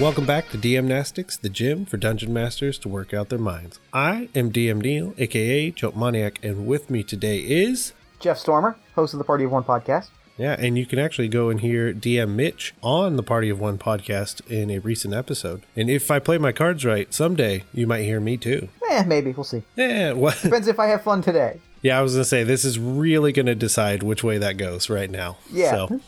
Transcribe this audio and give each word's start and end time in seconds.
Welcome 0.00 0.26
back 0.26 0.48
to 0.50 0.58
DM 0.58 0.84
Nastics, 0.86 1.36
the 1.36 1.48
gym 1.48 1.84
for 1.86 1.96
dungeon 1.96 2.32
masters 2.32 2.78
to 2.80 2.88
work 2.88 3.14
out 3.14 3.28
their 3.28 3.38
minds. 3.38 3.78
I 3.92 4.28
am 4.34 4.50
DM 4.52 4.82
Neal, 4.82 5.14
aka 5.18 5.70
Choke 5.70 5.96
Maniac, 5.96 6.40
and 6.42 6.66
with 6.66 6.90
me 6.90 7.02
today 7.04 7.38
is 7.38 7.92
Jeff 8.18 8.38
Stormer, 8.38 8.76
host 8.96 9.14
of 9.14 9.18
the 9.18 9.24
Party 9.24 9.44
of 9.44 9.52
One 9.52 9.62
podcast. 9.62 10.08
yeah, 10.36 10.56
and 10.58 10.76
you 10.76 10.84
can 10.84 10.98
actually 10.98 11.28
go 11.28 11.48
and 11.48 11.60
hear 11.60 11.94
DM 11.94 12.30
Mitch 12.30 12.74
on 12.82 13.14
the 13.16 13.22
Party 13.22 13.48
of 13.50 13.60
One 13.60 13.78
podcast 13.78 14.40
in 14.50 14.68
a 14.70 14.80
recent 14.80 15.14
episode. 15.14 15.62
And 15.76 15.88
if 15.88 16.10
I 16.10 16.18
play 16.18 16.38
my 16.38 16.50
cards 16.52 16.84
right, 16.84 17.12
someday 17.14 17.62
you 17.72 17.86
might 17.86 18.02
hear 18.02 18.18
me 18.20 18.36
too. 18.36 18.68
Eh, 18.90 19.04
maybe 19.06 19.30
we'll 19.32 19.44
see. 19.44 19.62
Yeah, 19.76 20.12
what? 20.14 20.38
Depends 20.42 20.66
if 20.66 20.80
I 20.80 20.86
have 20.88 21.02
fun 21.02 21.22
today. 21.22 21.60
Yeah, 21.82 21.98
I 21.98 22.02
was 22.02 22.14
gonna 22.14 22.24
say 22.24 22.42
this 22.42 22.64
is 22.64 22.78
really 22.80 23.30
gonna 23.32 23.54
decide 23.54 24.02
which 24.02 24.24
way 24.24 24.38
that 24.38 24.56
goes 24.56 24.90
right 24.90 25.10
now. 25.10 25.36
Yeah. 25.52 25.70
So, 25.70 26.00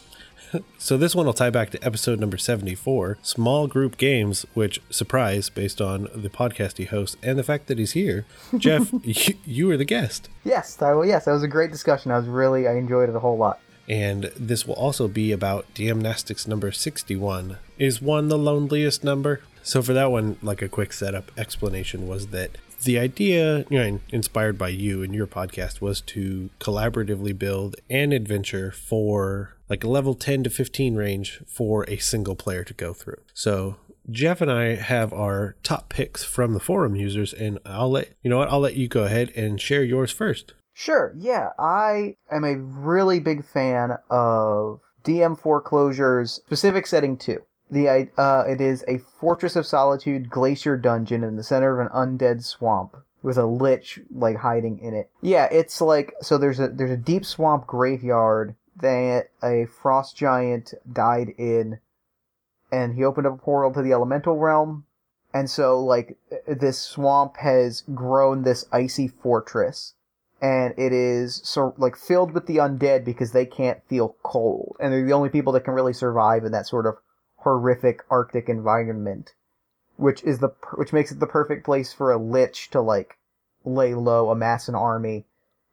so 0.78 0.96
this 0.96 1.14
one 1.14 1.26
will 1.26 1.32
tie 1.32 1.50
back 1.50 1.70
to 1.70 1.84
episode 1.84 2.20
number 2.20 2.36
seventy-four, 2.38 3.18
small 3.22 3.66
group 3.66 3.96
games. 3.96 4.46
Which 4.54 4.80
surprise, 4.90 5.48
based 5.50 5.80
on 5.80 6.08
the 6.14 6.28
podcast 6.30 6.76
he 6.78 6.84
hosts 6.84 7.16
and 7.22 7.38
the 7.38 7.42
fact 7.42 7.66
that 7.66 7.78
he's 7.78 7.92
here, 7.92 8.24
Jeff, 8.56 8.92
you, 9.02 9.34
you 9.44 9.66
were 9.66 9.76
the 9.76 9.84
guest, 9.84 10.28
Yes, 10.44 10.74
that, 10.76 10.92
well, 10.92 11.04
yes, 11.04 11.24
that 11.24 11.32
was 11.32 11.42
a 11.42 11.48
great 11.48 11.70
discussion. 11.70 12.10
I 12.12 12.18
was 12.18 12.26
really, 12.28 12.66
I 12.68 12.74
enjoyed 12.76 13.08
it 13.08 13.14
a 13.16 13.20
whole 13.20 13.36
lot. 13.36 13.60
and 13.88 14.24
this 14.36 14.66
will 14.66 14.74
also 14.74 15.08
be 15.08 15.32
about 15.32 15.72
DM 15.74 16.00
Nastics 16.00 16.46
number 16.46 16.70
sixty-one. 16.72 17.58
Is 17.78 18.00
one 18.00 18.28
the 18.28 18.38
loneliest 18.38 19.04
number? 19.04 19.40
So 19.62 19.82
for 19.82 19.92
that 19.94 20.10
one, 20.12 20.36
like 20.42 20.62
a 20.62 20.68
quick 20.68 20.92
setup 20.92 21.30
explanation 21.36 22.06
was 22.06 22.28
that 22.28 22.52
the 22.86 22.98
idea, 22.98 23.66
you 23.68 23.78
know, 23.78 24.00
inspired 24.08 24.56
by 24.56 24.68
you 24.68 25.02
and 25.02 25.14
your 25.14 25.26
podcast, 25.26 25.80
was 25.82 26.00
to 26.02 26.48
collaboratively 26.58 27.38
build 27.38 27.76
an 27.90 28.12
adventure 28.12 28.70
for 28.70 29.56
like 29.68 29.84
a 29.84 29.88
level 29.88 30.14
10 30.14 30.44
to 30.44 30.50
15 30.50 30.94
range 30.94 31.42
for 31.46 31.84
a 31.88 31.98
single 31.98 32.36
player 32.36 32.64
to 32.64 32.72
go 32.72 32.94
through. 32.94 33.20
So 33.34 33.76
Jeff 34.10 34.40
and 34.40 34.50
I 34.50 34.76
have 34.76 35.12
our 35.12 35.56
top 35.62 35.88
picks 35.88 36.24
from 36.24 36.54
the 36.54 36.60
forum 36.60 36.94
users, 36.96 37.34
and 37.34 37.58
I'll 37.66 37.90
let 37.90 38.10
you 38.22 38.30
know 38.30 38.38
what 38.38 38.50
I'll 38.50 38.60
let 38.60 38.76
you 38.76 38.88
go 38.88 39.04
ahead 39.04 39.32
and 39.36 39.60
share 39.60 39.84
yours 39.84 40.10
first. 40.10 40.54
Sure, 40.72 41.12
yeah, 41.16 41.50
I 41.58 42.16
am 42.30 42.44
a 42.44 42.56
really 42.56 43.18
big 43.18 43.44
fan 43.44 43.92
of 44.10 44.80
DM 45.04 45.38
Foreclosure's 45.38 46.32
specific 46.32 46.86
setting 46.86 47.16
2. 47.16 47.42
The 47.70 48.08
uh, 48.16 48.44
it 48.48 48.60
is 48.60 48.84
a 48.86 48.98
Fortress 48.98 49.56
of 49.56 49.66
Solitude 49.66 50.30
glacier 50.30 50.76
dungeon 50.76 51.24
in 51.24 51.36
the 51.36 51.42
center 51.42 51.80
of 51.80 51.86
an 51.86 51.92
undead 51.92 52.44
swamp 52.44 52.96
with 53.22 53.36
a 53.36 53.46
lich 53.46 53.98
like 54.14 54.36
hiding 54.36 54.78
in 54.78 54.94
it. 54.94 55.10
Yeah, 55.20 55.48
it's 55.50 55.80
like 55.80 56.14
so 56.22 56.38
there's 56.38 56.60
a 56.60 56.68
there's 56.68 56.92
a 56.92 56.96
deep 56.96 57.24
swamp 57.24 57.66
graveyard 57.66 58.54
that 58.80 59.30
a 59.42 59.66
frost 59.66 60.16
giant 60.16 60.74
died 60.90 61.34
in 61.38 61.80
and 62.70 62.94
he 62.94 63.04
opened 63.04 63.26
up 63.26 63.34
a 63.34 63.38
portal 63.38 63.72
to 63.72 63.82
the 63.82 63.92
elemental 63.92 64.36
realm 64.36 64.84
and 65.32 65.48
so 65.48 65.82
like 65.82 66.16
this 66.46 66.78
swamp 66.78 67.36
has 67.38 67.82
grown 67.94 68.42
this 68.42 68.66
icy 68.72 69.08
fortress 69.08 69.94
and 70.40 70.74
it 70.76 70.92
is 70.92 71.40
so 71.44 71.74
like 71.78 71.96
filled 71.96 72.32
with 72.32 72.46
the 72.46 72.56
undead 72.56 73.04
because 73.04 73.32
they 73.32 73.46
can't 73.46 73.82
feel 73.88 74.16
cold 74.22 74.76
and 74.78 74.92
they're 74.92 75.06
the 75.06 75.12
only 75.12 75.28
people 75.28 75.52
that 75.52 75.64
can 75.64 75.74
really 75.74 75.92
survive 75.92 76.44
in 76.44 76.52
that 76.52 76.66
sort 76.66 76.86
of 76.86 76.96
horrific 77.46 78.02
arctic 78.10 78.48
environment 78.48 79.32
which 79.96 80.20
is 80.24 80.40
the 80.40 80.48
which 80.74 80.92
makes 80.92 81.12
it 81.12 81.20
the 81.20 81.26
perfect 81.28 81.64
place 81.64 81.92
for 81.92 82.10
a 82.10 82.18
lich 82.18 82.68
to 82.70 82.80
like 82.80 83.16
lay 83.64 83.94
low 83.94 84.30
amass 84.30 84.66
an 84.68 84.74
army 84.74 85.24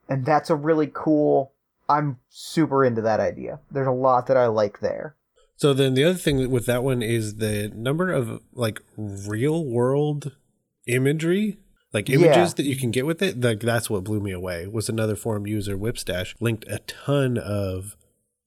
and 0.08 0.24
that's 0.24 0.52
a 0.52 0.56
really 0.56 0.90
cool 0.94 1.52
i'm 1.90 2.18
super 2.30 2.86
into 2.86 3.02
that 3.02 3.20
idea 3.20 3.58
there's 3.72 3.88
a 3.88 3.92
lot 3.92 4.28
that 4.28 4.38
i 4.38 4.46
like 4.46 4.82
there 4.82 5.16
So 5.56 5.74
then 5.74 5.96
the 5.96 6.04
other 6.04 6.18
thing 6.26 6.52
with 6.52 6.68
that 6.68 6.84
one 6.84 7.02
is 7.02 7.38
the 7.38 7.72
number 7.76 8.12
of 8.12 8.40
like 8.54 8.82
real 8.98 9.64
world 9.66 10.32
imagery, 10.86 11.58
like 11.94 12.10
images 12.10 12.50
Yeah. 12.52 12.56
that 12.58 12.66
you 12.66 12.76
can 12.76 12.92
get 12.92 13.06
with 13.06 13.22
it. 13.22 13.40
Like 13.40 13.62
that's 13.62 13.90
what 13.90 14.04
blew 14.04 14.20
me 14.20 14.32
away. 14.32 14.68
Was 14.68 14.90
another 14.90 15.16
forum 15.16 15.46
user 15.48 15.78
Whipstash 15.78 16.36
linked 16.42 16.66
a 16.68 16.80
ton 16.80 17.38
of 17.38 17.96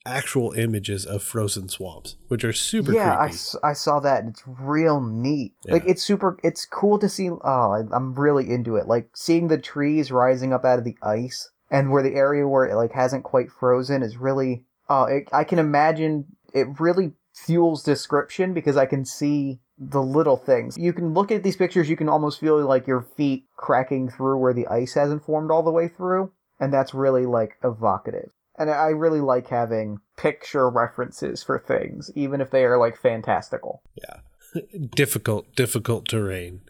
actual 0.07 0.53
images 0.53 1.05
of 1.05 1.23
frozen 1.23 1.69
swamps, 1.69 2.17
which 2.29 2.45
are 2.45 2.53
super 2.53 2.93
yeah 2.93 3.17
I, 3.19 3.33
I 3.63 3.73
saw 3.73 4.01
that 4.01 4.21
and 4.21 4.31
it's 4.31 4.43
real 4.47 5.01
neat. 5.01 5.53
Like 5.67 5.85
it's 5.87 6.03
super 6.03 6.39
it's 6.43 6.65
cool 6.65 6.99
to 6.99 7.09
see 7.09 7.29
oh 7.31 7.89
i'm 7.93 8.15
really 8.15 8.51
into 8.51 8.77
it. 8.77 8.87
Like 8.87 9.11
seeing 9.15 9.49
the 9.49 9.59
trees 9.59 10.11
rising 10.11 10.53
up 10.53 10.65
out 10.65 10.79
of 10.79 10.85
the 10.85 10.97
ice 11.03 11.51
and 11.71 11.91
where 11.91 12.03
the 12.03 12.15
area 12.15 12.47
where 12.47 12.65
it 12.65 12.77
like 12.77 12.93
hasn't 12.93 13.25
quite 13.25 13.51
frozen 13.51 14.03
is 14.03 14.17
really 14.17 14.65
oh 14.89 15.05
it, 15.05 15.29
i 15.33 15.45
can 15.45 15.59
imagine 15.59 16.25
it 16.55 16.69
really 16.79 17.13
fuels 17.35 17.83
description 17.83 18.55
because 18.55 18.77
i 18.77 18.87
can 18.87 19.05
see 19.05 19.59
the 19.79 20.03
little 20.03 20.39
things. 20.39 20.79
You 20.79 20.95
can 20.95 21.13
look 21.13 21.31
at 21.31 21.43
these 21.43 21.57
pictures 21.57 21.91
you 21.91 21.97
can 21.97 22.09
almost 22.09 22.41
feel 22.41 22.65
like 22.65 22.87
your 22.87 23.03
feet 23.03 23.45
cracking 23.57 24.09
through 24.09 24.39
where 24.39 24.55
the 24.55 24.67
ice 24.69 24.95
hasn't 24.95 25.25
formed 25.25 25.51
all 25.51 25.63
the 25.63 25.71
way 25.71 25.89
through 25.89 26.33
and 26.59 26.73
that's 26.73 26.95
really 26.95 27.27
like 27.27 27.59
evocative 27.63 28.31
and 28.59 28.71
I 28.71 28.89
really 28.89 29.21
like 29.21 29.49
having 29.49 30.01
picture 30.17 30.69
references 30.71 31.43
for 31.43 31.59
things, 31.59 32.11
even 32.15 32.41
if 32.41 32.51
they 32.51 32.65
are 32.65 32.79
like 32.79 32.97
fantastical. 32.97 33.83
Yeah. 33.97 34.21
difficult, 34.95 35.55
difficult 35.55 36.09
terrain. 36.09 36.61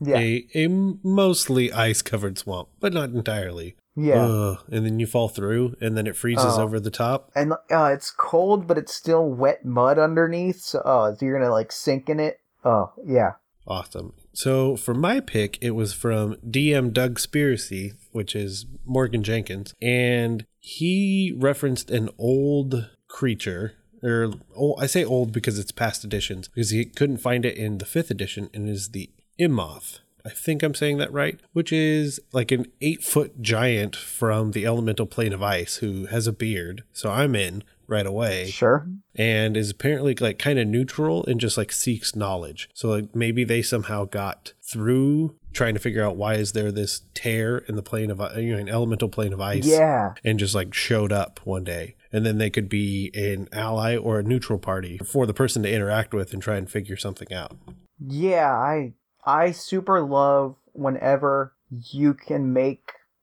Yeah, 0.00 0.16
A 0.18 0.46
a 0.54 0.68
mostly 0.68 1.70
ice 1.72 2.00
covered 2.02 2.38
swamp, 2.38 2.68
but 2.80 2.92
not 2.94 3.10
entirely. 3.10 3.76
yeah, 3.94 4.22
Ugh. 4.24 4.58
and 4.70 4.86
then 4.86 4.98
you 4.98 5.06
fall 5.06 5.28
through, 5.28 5.76
and 5.82 5.96
then 5.98 6.06
it 6.06 6.16
freezes 6.16 6.56
Oh. 6.56 6.62
over 6.62 6.80
the 6.80 6.90
top. 6.90 7.30
and 7.34 7.52
uh, 7.70 7.90
it's 7.92 8.10
cold, 8.10 8.66
but 8.66 8.78
it's 8.78 8.94
still 8.94 9.28
wet 9.28 9.64
mud 9.66 9.98
underneath. 9.98 10.60
So, 10.60 10.80
oh, 10.84 11.14
so 11.14 11.24
you're 11.26 11.38
gonna 11.38 11.52
like 11.52 11.72
sink 11.72 12.08
in 12.08 12.20
it. 12.20 12.40
Oh, 12.64 12.92
yeah, 13.04 13.32
Awesome. 13.66 14.14
So 14.32 14.76
for 14.76 14.94
my 14.94 15.20
pick, 15.20 15.58
it 15.60 15.72
was 15.72 15.92
from 15.92 16.36
DM 16.36 16.92
Doug 16.92 17.18
Spiracy, 17.18 17.94
which 18.12 18.34
is 18.34 18.66
Morgan 18.84 19.22
Jenkins, 19.22 19.74
and 19.80 20.46
he 20.58 21.34
referenced 21.36 21.90
an 21.90 22.08
old 22.18 22.90
creature. 23.08 23.74
Or 24.02 24.32
oh, 24.56 24.74
I 24.78 24.86
say 24.86 25.04
old 25.04 25.32
because 25.32 25.58
it's 25.58 25.70
past 25.70 26.04
editions 26.04 26.48
because 26.48 26.70
he 26.70 26.84
couldn't 26.84 27.18
find 27.18 27.44
it 27.44 27.56
in 27.56 27.78
the 27.78 27.84
fifth 27.84 28.10
edition, 28.10 28.50
and 28.52 28.68
is 28.68 28.88
the 28.88 29.10
Immoth. 29.38 30.00
I 30.24 30.30
think 30.30 30.62
I'm 30.62 30.74
saying 30.74 30.98
that 30.98 31.12
right, 31.12 31.40
which 31.52 31.72
is 31.72 32.20
like 32.32 32.52
an 32.52 32.66
eight 32.80 33.02
foot 33.02 33.42
giant 33.42 33.96
from 33.96 34.52
the 34.52 34.66
elemental 34.66 35.06
plane 35.06 35.32
of 35.32 35.42
ice 35.42 35.76
who 35.76 36.06
has 36.06 36.26
a 36.26 36.32
beard. 36.32 36.84
So 36.92 37.10
I'm 37.10 37.34
in 37.34 37.64
right 37.86 38.06
away 38.06 38.46
sure. 38.50 38.88
and 39.14 39.56
is 39.56 39.70
apparently 39.70 40.14
like 40.14 40.38
kind 40.38 40.58
of 40.58 40.66
neutral 40.66 41.24
and 41.26 41.40
just 41.40 41.56
like 41.56 41.72
seeks 41.72 42.16
knowledge. 42.16 42.68
So 42.74 42.88
like 42.88 43.14
maybe 43.14 43.44
they 43.44 43.62
somehow 43.62 44.04
got 44.04 44.52
through 44.62 45.36
trying 45.52 45.74
to 45.74 45.80
figure 45.80 46.04
out 46.04 46.16
why 46.16 46.34
is 46.34 46.52
there 46.52 46.72
this 46.72 47.02
tear 47.14 47.58
in 47.58 47.76
the 47.76 47.82
plane 47.82 48.10
of 48.10 48.20
uh, 48.20 48.30
you 48.36 48.54
know 48.54 48.58
an 48.58 48.68
elemental 48.68 49.08
plane 49.08 49.32
of 49.32 49.40
ice 49.40 49.66
Yeah, 49.66 50.14
and 50.24 50.38
just 50.38 50.54
like 50.54 50.72
showed 50.74 51.12
up 51.12 51.40
one 51.44 51.64
day. 51.64 51.96
And 52.14 52.26
then 52.26 52.38
they 52.38 52.50
could 52.50 52.68
be 52.68 53.10
an 53.14 53.48
ally 53.52 53.96
or 53.96 54.18
a 54.18 54.22
neutral 54.22 54.58
party 54.58 54.98
for 54.98 55.26
the 55.26 55.32
person 55.32 55.62
to 55.62 55.72
interact 55.72 56.12
with 56.12 56.32
and 56.34 56.42
try 56.42 56.56
and 56.56 56.70
figure 56.70 56.96
something 56.96 57.32
out. 57.32 57.56
yeah. 57.98 58.52
I 58.52 58.92
I 59.24 59.52
super 59.52 60.02
love 60.02 60.56
whenever 60.72 61.54
you 61.70 62.14
can 62.14 62.52
make 62.52 62.82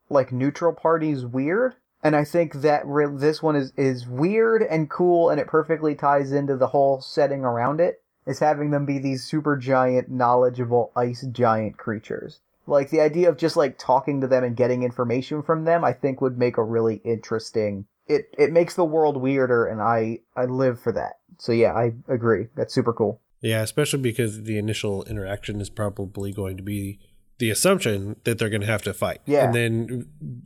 like 0.10 0.32
neutral 0.32 0.74
parties 0.74 1.26
weird. 1.26 1.76
And 2.04 2.16
I 2.16 2.24
think 2.24 2.54
that 2.56 2.86
re- 2.86 3.08
this 3.12 3.44
one 3.44 3.56
is, 3.56 3.74
is 3.76 4.08
weird 4.08 4.64
and 4.64 4.90
cool, 4.90 5.30
and 5.30 5.40
it 5.40 5.48
perfectly 5.48 5.96
ties 5.96 6.32
into 6.32 6.56
the 6.56 6.68
whole 6.68 7.02
setting 7.02 7.44
around 7.44 7.80
it. 7.82 8.02
Is 8.26 8.40
having 8.40 8.70
them 8.70 8.86
be 8.86 9.00
these 9.00 9.24
super 9.24 9.58
giant, 9.58 10.10
knowledgeable 10.10 10.92
ice 10.96 11.26
giant 11.32 11.78
creatures. 11.78 12.42
Like 12.68 12.92
the 12.92 13.02
idea 13.02 13.28
of 13.28 13.38
just 13.38 13.58
like 13.58 13.80
talking 13.80 14.22
to 14.22 14.28
them 14.28 14.44
and 14.44 14.56
getting 14.56 14.84
information 14.84 15.42
from 15.42 15.66
them, 15.66 15.84
I 15.84 15.94
think 15.94 16.22
would 16.22 16.38
make 16.38 16.58
a 16.58 16.64
really 16.64 16.98
interesting. 17.04 17.86
It 18.06 18.30
it 18.38 18.52
makes 18.52 18.76
the 18.76 18.86
world 18.86 19.18
weirder, 19.18 19.66
and 19.66 19.82
I 19.82 20.20
I 20.36 20.46
live 20.46 20.80
for 20.80 20.92
that. 20.92 21.18
So 21.40 21.52
yeah, 21.52 21.74
I 21.74 21.94
agree. 22.08 22.48
That's 22.56 22.74
super 22.74 22.94
cool. 22.94 23.20
Yeah, 23.42 23.62
especially 23.62 24.02
because 24.02 24.44
the 24.44 24.60
initial 24.60 25.04
interaction 25.06 25.62
is 25.62 25.70
probably 25.70 26.32
going 26.32 26.58
to 26.58 26.64
be 26.64 27.00
the 27.40 27.50
assumption 27.50 28.16
that 28.26 28.38
they're 28.38 28.50
going 28.50 28.62
to 28.62 28.68
have 28.68 28.84
to 28.84 28.94
fight, 28.94 29.22
Yeah. 29.26 29.46
and 29.46 29.56
then 29.56 30.06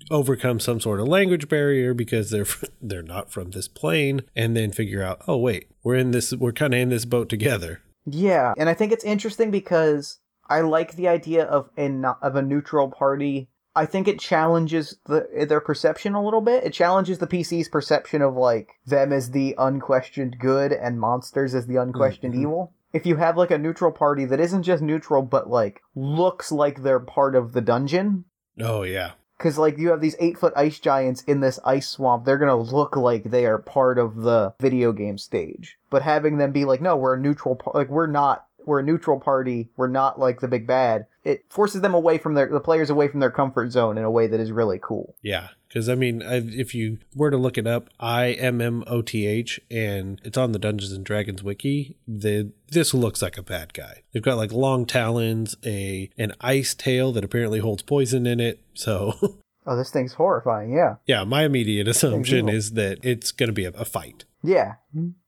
overcome 0.10 0.60
some 0.60 0.80
sort 0.80 1.00
of 1.00 1.08
language 1.08 1.50
barrier 1.50 1.94
because 1.94 2.30
they're 2.30 2.46
they're 2.82 3.04
not 3.04 3.32
from 3.32 3.52
this 3.52 3.68
plane, 3.68 4.22
and 4.36 4.56
then 4.56 4.72
figure 4.72 5.04
out, 5.04 5.22
oh 5.28 5.38
wait, 5.38 5.70
we're 5.84 5.96
in 5.96 6.12
this, 6.12 6.32
we're 6.34 6.52
kind 6.54 6.74
of 6.74 6.80
in 6.80 6.90
this 6.90 7.06
boat 7.06 7.30
together. 7.30 7.82
Yeah, 8.06 8.54
and 8.58 8.70
I 8.70 8.74
think 8.74 8.92
it's 8.92 9.04
interesting 9.04 9.50
because 9.52 10.20
I 10.50 10.62
like 10.62 10.96
the 10.96 11.08
idea 11.08 11.44
of 11.46 11.70
a 11.78 11.90
of 12.22 12.36
a 12.36 12.42
neutral 12.42 12.90
party. 12.90 13.50
I 13.76 13.88
think 13.88 14.08
it 14.08 14.20
challenges 14.20 14.98
the 15.08 15.46
their 15.50 15.62
perception 15.62 16.14
a 16.14 16.24
little 16.24 16.42
bit. 16.42 16.64
It 16.64 16.74
challenges 16.74 17.18
the 17.18 17.26
PC's 17.28 17.70
perception 17.70 18.22
of 18.22 18.36
like 18.36 18.70
them 18.86 19.12
as 19.12 19.32
the 19.32 19.56
unquestioned 19.58 20.36
good 20.40 20.72
and 20.72 21.00
monsters 21.00 21.56
as 21.56 21.66
the 21.66 21.78
unquestioned 21.78 22.36
Mhm. 22.36 22.42
evil. 22.42 22.74
If 22.94 23.06
you 23.06 23.18
have 23.18 23.38
like 23.38 23.52
a 23.52 23.58
neutral 23.58 23.92
party 23.92 24.26
that 24.26 24.40
isn't 24.40 24.64
just 24.64 24.82
neutral 24.82 25.22
but 25.24 25.50
like 25.50 25.82
looks 25.96 26.52
like 26.52 26.84
they're 26.84 27.00
part 27.00 27.36
of 27.36 27.54
the 27.54 27.62
dungeon, 27.62 28.26
Oh 28.60 28.84
yeah, 28.84 29.12
because 29.38 29.58
like 29.58 29.78
you 29.78 29.90
have 29.90 30.00
these 30.00 30.16
eight 30.20 30.38
foot 30.38 30.54
ice 30.56 30.80
giants 30.80 31.24
in 31.24 31.40
this 31.42 31.60
ice 31.66 31.90
swamp 31.90 32.24
they're 32.24 32.38
gonna 32.38 32.56
look 32.56 32.96
like 32.96 33.24
they 33.26 33.46
are 33.46 33.58
part 33.58 33.98
of 33.98 34.18
the 34.18 34.54
video 34.60 34.92
game 34.92 35.18
stage 35.18 35.78
but 35.90 36.04
having 36.04 36.38
them 36.38 36.52
be 36.52 36.66
like 36.66 36.82
no 36.82 36.96
we're 36.96 37.16
a 37.16 37.20
neutral 37.20 37.56
par- 37.56 37.74
like 37.76 37.90
we're 37.90 38.08
not 38.08 38.46
we're 38.66 38.80
a 38.80 38.84
neutral 38.84 39.20
party. 39.20 39.70
We're 39.76 39.88
not 39.88 40.20
like 40.20 40.40
the 40.40 40.48
big 40.48 40.68
bad. 40.68 41.08
It 41.24 41.46
forces 41.50 41.82
them 41.82 41.94
away 41.94 42.18
from 42.18 42.34
their 42.34 42.48
the 42.48 42.60
players 42.60 42.90
away 42.90 43.08
from 43.08 43.20
their 43.20 43.32
comfort 43.32 43.72
zone 43.72 43.98
in 43.98 44.04
a 44.04 44.12
way 44.12 44.28
that 44.28 44.40
is 44.40 44.52
really 44.52 44.80
cool. 44.82 45.16
Yeah, 45.22 45.50
because 45.68 45.88
I 45.88 45.96
mean, 45.96 46.22
I, 46.22 46.36
if 46.36 46.76
you 46.76 47.00
were 47.16 47.32
to 47.32 47.38
look 47.38 47.58
it 47.58 47.66
up, 47.66 47.90
I 48.00 48.32
M 48.32 48.60
M 48.60 48.84
O 48.88 49.02
T 49.02 49.26
H, 49.26 49.60
and 49.72 50.20
it's 50.24 50.38
on 50.38 50.52
the 50.52 50.60
Dungeons 50.60 50.92
and 50.92 51.06
Dragons 51.06 51.42
wiki. 51.42 51.98
The 52.08 52.52
this 52.70 52.94
looks 52.94 53.22
like 53.22 53.38
a 53.38 53.44
bad 53.44 53.74
guy. 53.74 54.04
They've 54.12 54.24
got 54.24 54.38
like 54.38 54.52
long 54.52 54.86
talons, 54.86 55.56
a 55.66 56.10
an 56.18 56.34
ice 56.42 56.74
tail 56.74 57.12
that 57.14 57.24
apparently 57.24 57.60
holds 57.60 57.84
poison 57.84 58.26
in 58.28 58.40
it. 58.40 58.60
So 58.74 59.40
Oh, 59.66 59.78
this 59.78 59.92
thing's 59.92 60.14
horrifying. 60.14 60.74
Yeah. 60.74 60.96
yeah, 61.06 61.24
my 61.24 61.44
immediate 61.44 61.88
assumption 61.88 62.50
is 62.50 62.74
that 62.74 63.00
it's 63.02 63.32
going 63.32 63.48
to 63.48 63.54
be 63.54 63.66
a, 63.66 63.70
a 63.70 63.86
fight. 63.86 64.26
Yeah. 64.44 64.74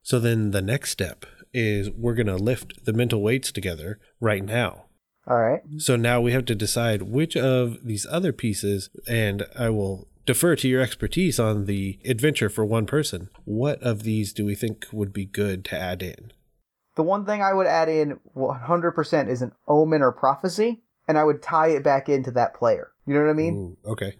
So 0.01 0.19
then 0.19 0.51
the 0.51 0.61
next 0.61 0.91
step 0.91 1.25
is 1.53 1.89
we're 1.91 2.15
going 2.15 2.27
to 2.27 2.35
lift 2.35 2.83
the 2.83 2.91
mental 2.91 3.21
weights 3.21 3.51
together 3.51 3.99
right 4.19 4.43
now. 4.43 4.85
All 5.27 5.39
right. 5.39 5.61
So 5.77 5.95
now 5.95 6.21
we 6.21 6.31
have 6.33 6.45
to 6.45 6.55
decide 6.55 7.03
which 7.03 7.35
of 7.35 7.83
these 7.83 8.05
other 8.09 8.31
pieces, 8.31 8.89
and 9.07 9.45
I 9.57 9.69
will 9.69 10.07
defer 10.25 10.55
to 10.55 10.67
your 10.67 10.81
expertise 10.81 11.39
on 11.39 11.65
the 11.65 11.99
adventure 12.05 12.49
for 12.49 12.65
one 12.65 12.85
person. 12.85 13.29
What 13.43 13.81
of 13.81 14.03
these 14.03 14.33
do 14.33 14.45
we 14.45 14.55
think 14.55 14.85
would 14.91 15.13
be 15.13 15.25
good 15.25 15.65
to 15.65 15.77
add 15.77 16.03
in? 16.03 16.31
The 16.95 17.03
one 17.03 17.25
thing 17.25 17.41
I 17.41 17.53
would 17.53 17.67
add 17.67 17.89
in 17.89 18.19
100% 18.35 19.29
is 19.29 19.41
an 19.41 19.51
omen 19.67 20.01
or 20.01 20.11
prophecy, 20.11 20.83
and 21.07 21.17
I 21.17 21.23
would 21.23 21.41
tie 21.41 21.69
it 21.69 21.83
back 21.83 22.07
into 22.07 22.31
that 22.31 22.53
player. 22.55 22.91
You 23.05 23.13
know 23.15 23.21
what 23.21 23.29
I 23.29 23.33
mean? 23.33 23.55
Ooh, 23.55 23.91
okay. 23.91 24.15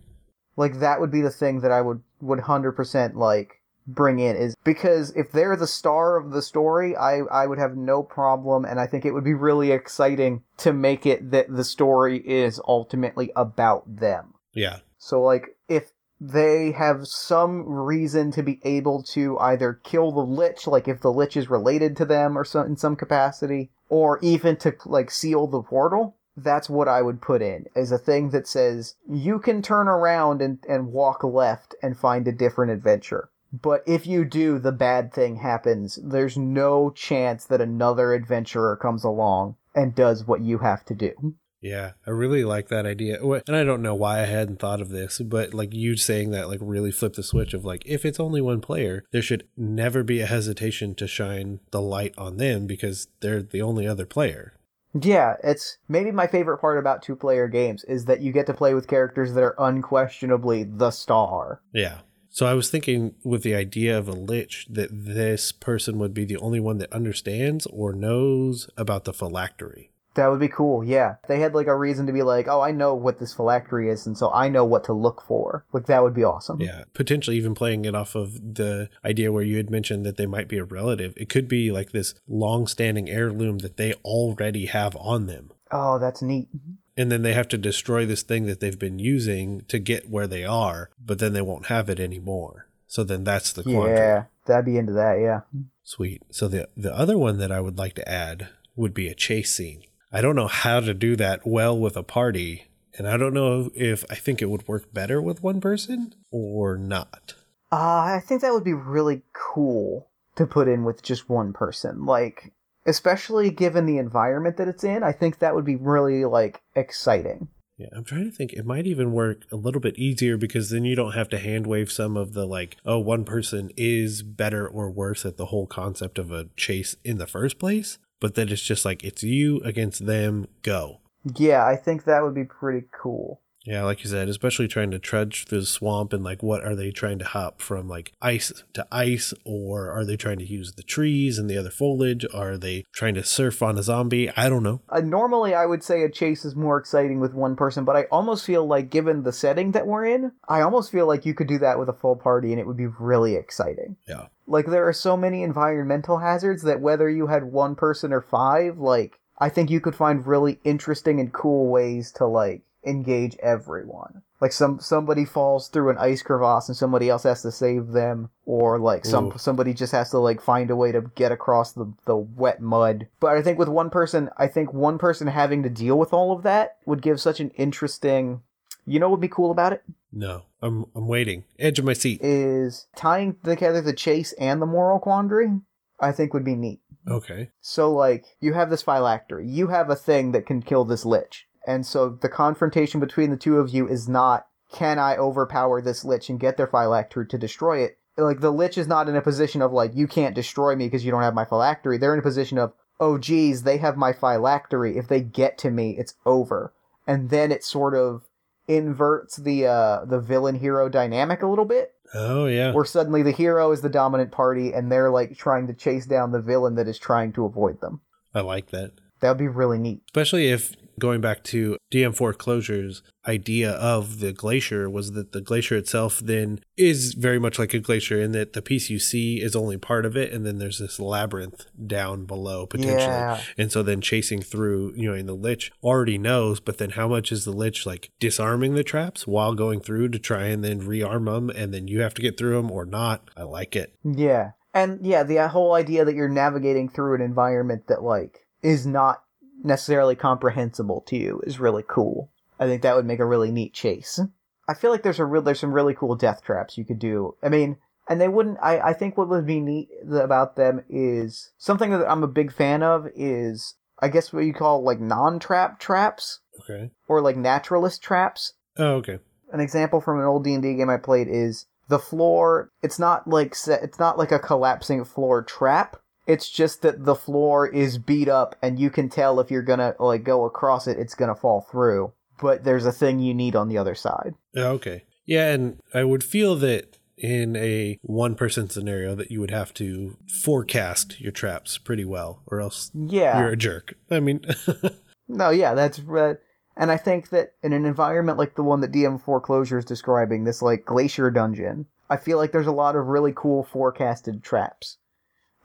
Like 0.58 0.80
that 0.80 1.00
would 1.00 1.12
be 1.12 1.22
the 1.22 1.32
thing 1.32 1.62
that 1.62 1.72
I 1.72 1.82
would 1.82 2.02
would 2.22 2.40
100% 2.40 3.16
like 3.16 3.62
bring 3.88 4.20
in 4.20 4.36
is 4.36 4.56
because 4.64 5.12
if 5.16 5.32
they're 5.32 5.56
the 5.56 5.68
star 5.68 6.18
of 6.18 6.32
the 6.32 6.42
story, 6.42 6.96
I 6.96 7.20
I 7.20 7.48
would 7.48 7.60
have 7.60 7.76
no 7.76 8.04
problem 8.04 8.66
and 8.66 8.80
I 8.80 8.88
think 8.88 9.06
it 9.06 9.12
would 9.12 9.24
be 9.24 9.34
really 9.34 9.72
exciting 9.72 10.44
to 10.58 10.74
make 10.74 11.06
it 11.06 11.32
that 11.32 11.48
the 11.50 11.64
story 11.64 12.18
is 12.18 12.60
ultimately 12.68 13.32
about 13.36 13.84
them. 13.98 14.34
Yeah. 14.54 14.80
So 14.98 15.22
like 15.22 15.56
if 15.68 15.92
they 16.20 16.72
have 16.72 17.08
some 17.08 17.68
reason 17.68 18.32
to 18.32 18.42
be 18.42 18.60
able 18.64 19.04
to 19.04 19.38
either 19.40 19.74
kill 19.84 20.12
the 20.12 20.22
lich, 20.22 20.66
like 20.66 20.88
if 20.88 21.02
the 21.02 21.12
lich 21.12 21.36
is 21.36 21.50
related 21.50 21.98
to 21.98 22.06
them 22.06 22.38
or 22.38 22.46
some 22.46 22.66
in 22.68 22.78
some 22.78 22.96
capacity, 22.96 23.70
or 23.90 24.20
even 24.22 24.56
to 24.58 24.76
like 24.86 25.12
seal 25.12 25.48
the 25.48 25.62
portal. 25.62 26.16
That's 26.38 26.70
what 26.70 26.90
I 26.90 27.02
would 27.02 27.22
put 27.22 27.42
in 27.42 27.66
as 27.76 27.94
a 27.94 27.98
thing 27.98 28.32
that 28.32 28.48
says 28.48 28.96
you 29.10 29.40
can 29.40 29.62
turn 29.62 29.88
around 29.88 30.42
and, 30.42 30.60
and 30.68 30.92
walk 30.92 31.24
left 31.24 31.76
and 31.82 31.98
find 31.98 32.28
a 32.28 32.34
different 32.34 32.74
adventure. 32.74 33.30
But 33.62 33.84
if 33.86 34.08
you 34.08 34.26
do, 34.26 34.60
the 34.60 34.72
bad 34.72 35.14
thing 35.14 35.38
happens. 35.38 36.00
There's 36.04 36.38
no 36.38 36.90
chance 36.92 37.46
that 37.46 37.62
another 37.62 38.14
adventurer 38.14 38.76
comes 38.76 39.04
along 39.04 39.56
and 39.76 39.94
does 39.94 40.26
what 40.26 40.42
you 40.42 40.60
have 40.60 40.84
to 40.86 40.96
do. 40.96 41.36
Yeah, 41.62 41.94
I 42.06 42.12
really 42.12 42.44
like 42.44 42.68
that 42.68 42.86
idea. 42.86 43.20
And 43.20 43.56
I 43.56 43.64
don't 43.64 43.82
know 43.82 43.96
why 43.96 44.22
I 44.22 44.26
hadn't 44.26 44.60
thought 44.60 44.82
of 44.82 44.90
this, 44.90 45.20
but 45.20 45.54
like 45.54 45.74
you 45.74 45.98
saying 45.98 46.30
that 46.32 46.48
like 46.48 46.60
really 46.62 46.92
flipped 46.92 47.16
the 47.16 47.24
switch 47.24 47.56
of 47.56 47.66
like 47.66 47.82
if 47.88 48.06
it's 48.06 48.20
only 48.20 48.40
one 48.40 48.62
player, 48.62 49.04
there 49.12 49.24
should 49.24 49.48
never 49.58 50.04
be 50.04 50.22
a 50.22 50.28
hesitation 50.28 50.94
to 50.96 51.08
shine 51.08 51.60
the 51.72 51.82
light 51.82 52.14
on 52.18 52.38
them 52.38 52.68
because 52.68 53.08
they're 53.20 53.42
the 53.42 53.64
only 53.64 53.88
other 53.88 54.06
player. 54.06 54.54
Yeah, 55.02 55.36
it's 55.44 55.78
maybe 55.90 56.12
my 56.12 56.28
favorite 56.28 56.60
part 56.60 56.78
about 56.78 57.02
two 57.02 57.16
player 57.16 57.48
games 57.48 57.84
is 57.86 58.06
that 58.06 58.22
you 58.22 58.32
get 58.32 58.46
to 58.46 58.54
play 58.54 58.74
with 58.74 58.88
characters 58.88 59.34
that 59.34 59.44
are 59.44 59.56
unquestionably 59.58 60.64
the 60.64 60.92
star. 60.92 61.62
Yeah. 61.74 62.00
So 62.36 62.46
I 62.46 62.54
was 62.54 62.70
thinking 62.70 63.16
with 63.24 63.44
the 63.44 63.56
idea 63.56 63.98
of 63.98 64.10
a 64.10 64.12
lich 64.12 64.68
that 64.70 64.90
this 64.92 65.54
person 65.54 65.98
would 66.00 66.14
be 66.14 66.26
the 66.26 66.36
only 66.36 66.60
one 66.60 66.80
that 66.80 66.92
understands 66.92 67.66
or 67.68 67.94
knows 67.94 68.70
about 68.76 69.06
the 69.06 69.14
phylactery. 69.14 69.92
That 70.16 70.28
would 70.28 70.42
be 70.42 70.50
cool, 70.50 70.84
yeah. 70.84 71.16
They 71.30 71.40
had 71.40 71.56
like 71.56 71.68
a 71.68 71.76
reason 71.78 72.08
to 72.08 72.12
be 72.12 72.24
like, 72.24 72.50
oh, 72.50 72.60
I 72.60 72.72
know 72.72 72.94
what 72.94 73.20
this 73.20 73.34
phylactery 73.34 73.90
is, 73.90 74.06
and 74.06 74.18
so 74.18 74.34
I 74.34 74.50
know 74.50 74.66
what 74.66 74.84
to 74.84 74.94
look 74.94 75.24
for. 75.26 75.64
Like, 75.72 75.86
that 75.86 76.04
would 76.04 76.14
be 76.14 76.26
awesome. 76.26 76.60
Yeah, 76.60 76.84
potentially 76.94 77.38
even 77.38 77.56
playing 77.56 77.86
it 77.86 77.96
off 77.96 78.16
of 78.16 78.56
the 78.56 78.90
idea 79.06 79.32
where 79.32 79.42
you 79.42 79.56
had 79.56 79.70
mentioned 79.70 80.06
that 80.06 80.18
they 80.18 80.26
might 80.26 80.50
be 80.50 80.58
a 80.58 80.66
relative. 80.66 81.14
It 81.16 81.30
could 81.30 81.48
be 81.48 81.72
like 81.72 81.94
this 81.94 82.16
long-standing 82.28 83.10
heirloom 83.10 83.60
that 83.60 83.78
they 83.78 83.94
already 84.04 84.66
have 84.66 84.98
on 84.98 85.28
them. 85.28 85.52
Oh, 85.72 86.00
that's 86.00 86.22
neat. 86.22 86.50
And 86.98 87.12
then 87.12 87.24
they 87.24 87.34
have 87.34 87.50
to 87.50 87.58
destroy 87.58 88.06
this 88.06 88.24
thing 88.24 88.46
that 88.46 88.60
they've 88.60 88.80
been 88.80 89.00
using 89.00 89.62
to 89.68 89.80
get 89.80 90.10
where 90.10 90.28
they 90.28 90.46
are, 90.46 90.90
but 91.04 91.20
then 91.20 91.34
they 91.34 91.42
won't 91.42 91.66
have 91.66 91.90
it 91.90 92.00
anymore. 92.00 92.68
So 92.88 93.04
then 93.04 93.24
that's 93.24 93.52
the 93.52 93.64
quandary. 93.64 93.98
Yeah, 93.98 94.24
that'd 94.46 94.66
be 94.66 94.78
into 94.78 94.94
that, 94.94 95.20
yeah. 95.20 95.42
Sweet. 95.84 96.24
So 96.32 96.48
the 96.48 96.70
the 96.78 96.96
other 96.96 97.18
one 97.18 97.38
that 97.40 97.52
I 97.52 97.60
would 97.60 97.78
like 97.78 97.96
to 97.96 98.10
add 98.10 98.50
would 98.76 98.94
be 98.94 99.08
a 99.08 99.16
chase 99.16 99.54
scene. 99.54 99.84
I 100.12 100.22
don't 100.22 100.36
know 100.36 100.48
how 100.48 100.80
to 100.80 100.94
do 100.94 101.16
that 101.18 101.46
well 101.46 101.78
with 101.78 101.98
a 101.98 102.04
party, 102.04 102.68
and 102.98 103.08
I 103.08 103.18
don't 103.18 103.34
know 103.34 103.70
if 103.76 104.06
I 104.10 104.16
think 104.16 104.42
it 104.42 104.50
would 104.50 104.68
work 104.68 104.94
better 104.94 105.22
with 105.22 105.44
one 105.44 105.60
person 105.60 106.14
or 106.32 106.78
not. 106.78 107.34
Uh, 107.72 107.76
I 108.16 108.22
think 108.26 108.42
that 108.42 108.54
would 108.54 108.64
be 108.64 108.74
really 108.74 109.24
cool 109.34 110.08
to 110.38 110.46
put 110.46 110.68
in 110.68 110.86
with 110.86 111.02
just 111.02 111.30
one 111.30 111.52
person. 111.52 112.06
Like, 112.06 112.54
especially 112.86 113.50
given 113.50 113.86
the 113.86 113.98
environment 113.98 114.58
that 114.58 114.68
it's 114.68 114.84
in, 114.84 115.04
I 115.04 115.12
think 115.12 115.40
that 115.40 115.56
would 115.56 115.66
be 115.66 115.76
really, 115.76 116.26
like, 116.26 116.62
exciting. 116.76 117.48
Yeah, 117.78 117.88
I'm 117.96 118.06
trying 118.06 118.30
to 118.30 118.36
think. 118.36 118.54
It 118.54 118.66
might 118.66 118.88
even 118.88 119.12
work 119.12 119.44
a 119.52 119.58
little 119.58 119.82
bit 119.82 119.98
easier 119.98 120.38
because 120.38 120.70
then 120.70 120.86
you 120.86 120.96
don't 120.96 121.12
have 121.12 121.28
to 121.30 121.38
hand 121.38 121.68
wave 121.68 121.92
some 121.92 122.16
of 122.16 122.34
the 122.34 122.46
like, 122.46 122.78
oh, 122.86 123.00
one 123.00 123.26
person 123.26 123.70
is 123.76 124.24
better 124.24 124.66
or 124.66 124.90
worse 124.90 125.26
at 125.26 125.36
the 125.36 125.48
whole 125.48 125.68
concept 125.68 126.18
of 126.18 126.32
a 126.32 126.48
chase 126.56 126.96
in 127.04 127.18
the 127.18 127.28
first 127.28 127.60
place. 127.60 127.98
But 128.22 128.36
then 128.36 128.48
it's 128.48 128.62
just 128.62 128.86
like 128.86 129.04
it's 129.04 129.24
you 129.24 129.60
against 129.66 130.06
them, 130.06 130.48
go. 130.62 131.02
Yeah, 131.38 131.66
I 131.66 131.76
think 131.76 132.06
that 132.06 132.24
would 132.24 132.36
be 132.36 132.46
pretty 132.46 132.88
cool. 132.92 133.42
Yeah, 133.66 133.84
like 133.84 134.04
you 134.04 134.10
said, 134.10 134.30
especially 134.30 134.68
trying 134.68 134.92
to 134.92 135.00
trudge 135.00 135.46
through 135.46 135.62
the 135.62 135.66
swamp 135.66 136.14
and 136.14 136.24
like 136.24 136.44
what 136.44 136.64
are 136.64 136.76
they 136.76 136.92
trying 136.92 137.20
to 137.20 137.26
hop 137.26 137.62
from 137.62 137.88
like 137.90 138.14
ice 138.22 138.64
to 138.74 138.88
ice 138.92 139.34
or 139.44 139.90
are 139.92 140.06
they 140.06 140.16
trying 140.16 140.38
to 140.38 140.46
use 140.46 140.74
the 140.74 140.84
trees 140.84 141.40
and 141.40 141.50
the 141.50 141.58
other 141.58 141.72
foliage? 141.72 142.26
Are 142.34 142.58
they 142.58 142.86
trying 142.94 143.16
to 143.16 143.24
surf 143.24 143.64
on 143.64 143.78
a 143.78 143.84
zombie? 143.84 144.30
I 144.38 144.50
don't 144.50 144.64
know. 144.64 144.82
Uh, 144.90 145.02
normally, 145.02 145.54
I 145.56 145.66
would 145.66 145.84
say 145.84 146.04
a 146.04 146.10
chase 146.10 146.46
is 146.46 146.56
more 146.56 146.78
exciting 146.78 147.20
with 147.20 147.34
one 147.34 147.56
person, 147.56 147.86
but 147.86 147.96
I 147.96 148.04
almost 148.12 148.46
feel 148.46 148.66
like, 148.66 148.90
given 148.90 149.24
the 149.24 149.34
setting 149.34 149.72
that 149.72 149.88
we're 149.88 150.06
in, 150.06 150.32
I 150.48 150.62
almost 150.62 150.92
feel 150.92 151.08
like 151.08 151.26
you 151.26 151.34
could 151.34 151.48
do 151.48 151.58
that 151.60 151.80
with 151.80 151.90
a 151.90 151.94
full 151.94 152.16
party 152.16 152.52
and 152.52 152.60
it 152.60 152.68
would 152.68 152.78
be 152.78 152.88
really 152.88 153.36
exciting. 153.36 153.98
Yeah. 154.08 154.28
Like, 154.48 154.68
there 154.68 154.88
are 154.88 154.94
so 154.94 155.18
many 155.18 155.44
environmental 155.44 156.20
hazards 156.20 156.64
that 156.64 156.82
whether 156.82 157.10
you 157.10 157.28
had 157.28 157.46
one 157.46 157.76
person 157.76 158.14
or 158.14 158.22
five, 158.22 158.78
like, 158.78 159.20
I 159.38 159.50
think 159.50 159.70
you 159.70 159.82
could 159.82 159.96
find 159.96 160.26
really 160.26 160.60
interesting 160.64 161.20
and 161.20 161.34
cool 161.34 161.68
ways 161.70 162.12
to, 162.14 162.26
like, 162.26 162.62
engage 162.86 163.36
everyone. 163.38 164.22
Like 164.42 164.52
some 164.52 164.80
somebody 164.80 165.26
falls 165.26 165.70
through 165.70 165.90
an 165.90 165.98
ice 165.98 166.22
crevasse 166.22 166.68
and 166.68 166.78
somebody 166.78 167.10
else 167.10 167.24
has 167.24 167.42
to 167.44 167.52
save 167.52 167.88
them, 167.88 168.30
or 168.46 168.78
like 168.80 169.06
some 169.06 169.28
Ooh. 169.28 169.38
somebody 169.38 169.74
just 169.74 169.94
has 169.94 170.10
to 170.12 170.20
like 170.20 170.42
find 170.42 170.70
a 170.70 170.76
way 170.76 170.92
to 170.92 171.02
get 171.16 171.32
across 171.32 171.72
the 171.72 171.92
the 172.06 172.18
wet 172.18 172.62
mud. 172.62 173.08
But 173.20 173.38
I 173.38 173.42
think 173.42 173.58
with 173.58 173.70
one 173.70 173.90
person, 173.90 174.30
I 174.38 174.48
think 174.48 174.74
one 174.74 174.98
person 174.98 175.28
having 175.28 175.64
to 175.64 175.70
deal 175.70 175.98
with 175.98 176.14
all 176.14 176.32
of 176.32 176.44
that 176.44 176.78
would 176.86 177.02
give 177.02 177.20
such 177.22 177.40
an 177.40 177.52
interesting. 177.52 178.42
You 178.86 179.00
know 179.00 179.08
what 179.08 179.20
would 179.20 179.22
be 179.22 179.30
cool 179.30 179.50
about 179.50 179.74
it 179.74 179.84
No. 180.12 180.44
I'm 180.62 180.86
I'm 180.96 181.08
waiting. 181.08 181.46
Edge 181.58 181.80
of 181.80 181.86
my 181.86 181.94
seat. 181.94 182.20
is 182.22 182.88
tying 182.96 183.38
together 183.44 183.82
the 183.82 183.94
chase 183.94 184.34
and 184.34 184.62
the 184.62 184.66
moral 184.66 185.00
quandary. 185.00 185.62
I 186.00 186.12
think 186.12 186.34
would 186.34 186.44
be 186.44 186.56
neat. 186.56 186.82
Okay. 187.08 187.52
So, 187.62 187.92
like, 187.94 188.26
you 188.40 188.54
have 188.54 188.70
this 188.70 188.84
phylactery. 188.84 189.48
You 189.48 189.68
have 189.68 189.90
a 189.90 189.96
thing 189.96 190.32
that 190.34 190.46
can 190.46 190.62
kill 190.62 190.86
this 190.86 191.06
lich. 191.06 191.48
And 191.68 191.86
so 191.86 192.10
the 192.10 192.30
confrontation 192.30 193.00
between 193.00 193.32
the 193.32 193.38
two 193.38 193.58
of 193.58 193.70
you 193.70 193.88
is 193.88 194.08
not, 194.08 194.48
can 194.72 195.00
I 195.00 195.16
overpower 195.18 195.82
this 195.82 196.04
lich 196.06 196.30
and 196.30 196.40
get 196.40 196.58
their 196.58 196.68
phylactery 196.68 197.28
to 197.28 197.38
destroy 197.38 197.80
it? 197.80 197.98
Like, 198.18 198.40
the 198.40 198.52
lich 198.52 198.78
is 198.78 198.88
not 198.88 199.10
in 199.10 199.16
a 199.16 199.22
position 199.22 199.62
of, 199.62 199.74
like, 199.74 199.94
you 199.94 200.08
can't 200.08 200.36
destroy 200.36 200.76
me 200.76 200.86
because 200.86 201.04
you 201.04 201.12
don't 201.12 201.22
have 201.22 201.34
my 201.34 201.44
phylactery. 201.46 201.98
They're 201.98 202.14
in 202.14 202.20
a 202.20 202.24
position 202.24 202.58
of, 202.58 202.74
oh, 203.00 203.18
geez, 203.18 203.64
they 203.64 203.78
have 203.78 203.98
my 203.98 204.14
phylactery. 204.14 204.96
If 204.98 205.08
they 205.08 205.20
get 205.22 205.58
to 205.60 205.72
me, 205.72 205.98
it's 205.98 206.14
over. 206.26 206.74
And 207.06 207.30
then 207.30 207.52
it 207.52 207.64
sort 207.64 207.94
of 207.94 208.24
inverts 208.68 209.36
the 209.38 209.64
uh 209.68 210.04
the 210.06 210.20
villain 210.20 210.56
hero 210.56 210.90
dynamic 210.90 211.44
a 211.44 211.48
little 211.48 211.66
bit 211.66 211.94
Oh 212.16 212.48
yeah. 212.48 212.72
where 212.72 212.84
suddenly 212.84 213.22
the 213.22 213.30
hero 213.30 213.72
is 213.72 213.82
the 213.82 213.90
dominant 213.90 214.32
party 214.32 214.74
and 214.74 214.92
they're 214.92 215.12
like 215.12 215.38
trying 215.38 215.68
to 215.68 215.74
chase 215.76 216.08
down 216.08 216.32
the 216.32 216.42
villain 216.42 216.74
that 216.74 216.88
is 216.88 216.98
trying 216.98 217.32
to 217.34 217.46
avoid 217.46 217.80
them. 217.82 218.02
I 218.34 218.42
like 218.42 218.72
that. 218.72 218.94
That 219.20 219.30
would 219.30 219.38
be 219.38 219.48
really 219.48 219.78
neat. 219.78 220.02
Especially 220.08 220.50
if 220.50 220.76
going 221.00 221.22
back 221.22 221.44
to 221.46 221.78
DM 221.92 222.16
Foreclosure's 222.16 223.02
idea 223.28 223.72
of 223.72 224.20
the 224.20 224.32
glacier 224.32 224.90
was 224.90 225.12
that 225.14 225.32
the 225.32 225.42
glacier 225.42 225.76
itself 225.76 226.20
then 226.20 226.60
is 226.78 227.14
very 227.14 227.40
much 227.40 227.58
like 227.58 227.74
a 227.74 227.80
glacier 227.80 228.22
in 228.22 228.32
that 228.34 228.54
the 228.54 228.62
piece 228.62 228.90
you 228.90 229.00
see 229.00 229.42
is 229.42 229.56
only 229.56 229.78
part 229.78 230.06
of 230.06 230.16
it 230.16 230.32
and 230.32 230.46
then 230.46 230.60
there's 230.60 230.80
this 230.80 231.00
labyrinth 231.00 231.66
down 231.88 232.26
below 232.26 232.66
potentially. 232.66 233.02
Yeah. 233.02 233.42
And 233.58 233.72
so 233.72 233.82
then 233.84 234.02
chasing 234.02 234.42
through, 234.42 234.94
you 234.96 235.10
know, 235.10 235.16
and 235.16 235.28
the 235.28 235.34
lich 235.34 235.72
already 235.84 236.18
knows, 236.18 236.60
but 236.60 236.78
then 236.78 236.92
how 236.92 237.08
much 237.08 237.32
is 237.32 237.46
the 237.46 237.52
lich 237.52 237.86
like 237.86 238.12
disarming 238.20 238.76
the 238.76 238.84
traps 238.84 239.26
while 239.26 239.54
going 239.54 239.80
through 239.80 240.10
to 240.10 240.20
try 240.20 240.46
and 240.46 240.64
then 240.64 240.82
rearm 240.82 241.26
them 241.26 241.50
and 241.50 241.74
then 241.74 241.88
you 241.88 242.02
have 242.02 242.14
to 242.16 242.22
get 242.22 242.38
through 242.38 242.56
them 242.56 242.72
or 242.72 242.86
not? 242.86 243.30
I 243.36 243.44
like 243.44 243.76
it. 243.76 243.96
Yeah. 244.04 244.52
And 244.74 245.06
yeah, 245.06 245.24
the 245.24 245.40
uh, 245.40 245.48
whole 245.48 245.74
idea 245.74 246.04
that 246.04 246.16
you're 246.16 246.28
navigating 246.28 246.90
through 246.90 247.16
an 247.16 247.22
environment 247.22 247.88
that 247.88 248.04
like 248.04 248.46
is 248.62 248.86
not 248.86 249.24
necessarily 249.66 250.16
comprehensible 250.16 251.02
to 251.08 251.18
you 251.18 251.42
is 251.46 251.60
really 251.60 251.84
cool. 251.88 252.30
I 252.60 252.66
think 252.68 252.82
that 252.84 252.96
would 252.96 253.06
make 253.06 253.20
a 253.20 253.26
really 253.26 253.52
neat 253.52 253.74
chase. 253.74 254.20
I 254.68 254.74
feel 254.74 254.92
like 254.92 255.04
there's 255.04 255.20
a 255.20 255.26
real 255.26 255.42
there's 255.42 255.60
some 255.60 255.74
really 255.74 255.94
cool 255.94 256.16
death 256.16 256.42
traps 256.44 256.78
you 256.78 256.86
could 256.86 257.00
do. 257.00 257.36
I 257.44 257.50
mean, 257.50 257.78
and 258.10 258.22
they 258.22 258.28
wouldn't. 258.28 258.58
I 258.62 258.80
I 258.80 258.94
think 258.94 259.18
what 259.18 259.30
would 259.30 259.46
be 259.46 259.60
neat 259.60 259.90
about 260.12 260.56
them 260.56 260.84
is 260.90 261.52
something 261.58 261.92
that 261.92 262.10
I'm 262.10 262.24
a 262.24 262.28
big 262.28 262.52
fan 262.54 262.82
of 262.84 263.08
is 263.16 263.76
I 264.00 264.08
guess 264.08 264.32
what 264.32 264.46
you 264.46 264.54
call 264.54 264.84
like 264.84 265.00
non-trap 265.00 265.80
traps 265.80 266.40
Okay. 266.62 266.92
or 267.08 267.22
like 267.22 267.36
naturalist 267.38 268.02
traps. 268.02 268.54
Oh, 268.78 268.96
okay. 268.96 269.20
An 269.52 269.60
example 269.60 270.02
from 270.02 270.20
an 270.20 270.26
old 270.26 270.44
D&D 270.44 270.76
game 270.76 270.90
I 270.90 270.98
played 270.98 271.28
is 271.30 271.66
the 271.88 272.00
floor, 272.00 272.72
it's 272.82 272.98
not 272.98 273.28
like 273.28 273.54
se- 273.56 273.80
it's 273.84 274.00
not 274.00 274.18
like 274.18 274.32
a 274.32 274.40
collapsing 274.40 275.06
floor 275.06 275.44
trap. 275.44 275.98
It's 276.28 276.50
just 276.50 276.82
that 276.82 277.06
the 277.06 277.16
floor 277.16 277.68
is 277.68 277.98
beat 277.98 278.28
up 278.28 278.56
and 278.62 278.80
you 278.80 278.90
can 278.90 279.10
tell 279.10 279.40
if 279.40 279.52
you're 279.52 279.62
going 279.62 279.80
to 279.80 279.96
like 280.00 280.24
go 280.24 280.46
across 280.46 280.88
it 280.88 280.98
it's 280.98 281.14
going 281.16 281.30
to 281.34 281.40
fall 281.40 281.62
through. 281.62 282.14
But 282.42 282.64
there's 282.64 282.86
a 282.86 282.92
thing 282.92 283.20
you 283.20 283.34
need 283.34 283.56
on 283.56 283.70
the 283.70 283.78
other 283.78 283.96
side. 283.96 284.34
Okay. 284.58 285.04
Yeah, 285.26 285.52
and 285.54 285.80
I 285.94 286.04
would 286.04 286.24
feel 286.24 286.56
that 286.58 286.98
in 287.18 287.56
a 287.56 287.98
one 288.02 288.36
person 288.36 288.70
scenario 288.70 289.16
that 289.16 289.32
you 289.32 289.40
would 289.40 289.52
have 289.52 289.74
to 289.76 290.18
forecast 290.44 291.20
your 291.22 291.32
traps 291.32 291.78
pretty 291.78 292.04
well 292.06 292.42
or 292.48 292.60
else 292.60 292.92
Yeah. 292.94 293.40
you're 293.40 293.50
a 293.50 293.56
jerk. 293.58 293.94
I 294.12 294.20
mean, 294.20 294.46
No, 295.28 295.50
yeah, 295.50 295.74
that's 295.74 296.00
right. 296.00 296.38
And 296.78 296.92
I 296.92 296.98
think 296.98 297.30
that 297.30 297.54
in 297.64 297.72
an 297.74 297.86
environment 297.86 298.38
like 298.38 298.56
the 298.56 298.64
one 298.64 298.82
that 298.82 298.92
DM 298.92 299.22
Foreclosure 299.22 299.78
is 299.80 299.86
describing, 299.86 300.44
this 300.44 300.62
like 300.62 300.86
glacier 300.86 301.32
dungeon, 301.32 301.86
I 302.10 302.18
feel 302.18 302.38
like 302.38 302.52
there's 302.52 302.68
a 302.68 302.72
lot 302.72 302.96
of 302.96 303.08
really 303.08 303.34
cool 303.36 303.64
forecasted 303.64 304.44
traps. 304.44 304.98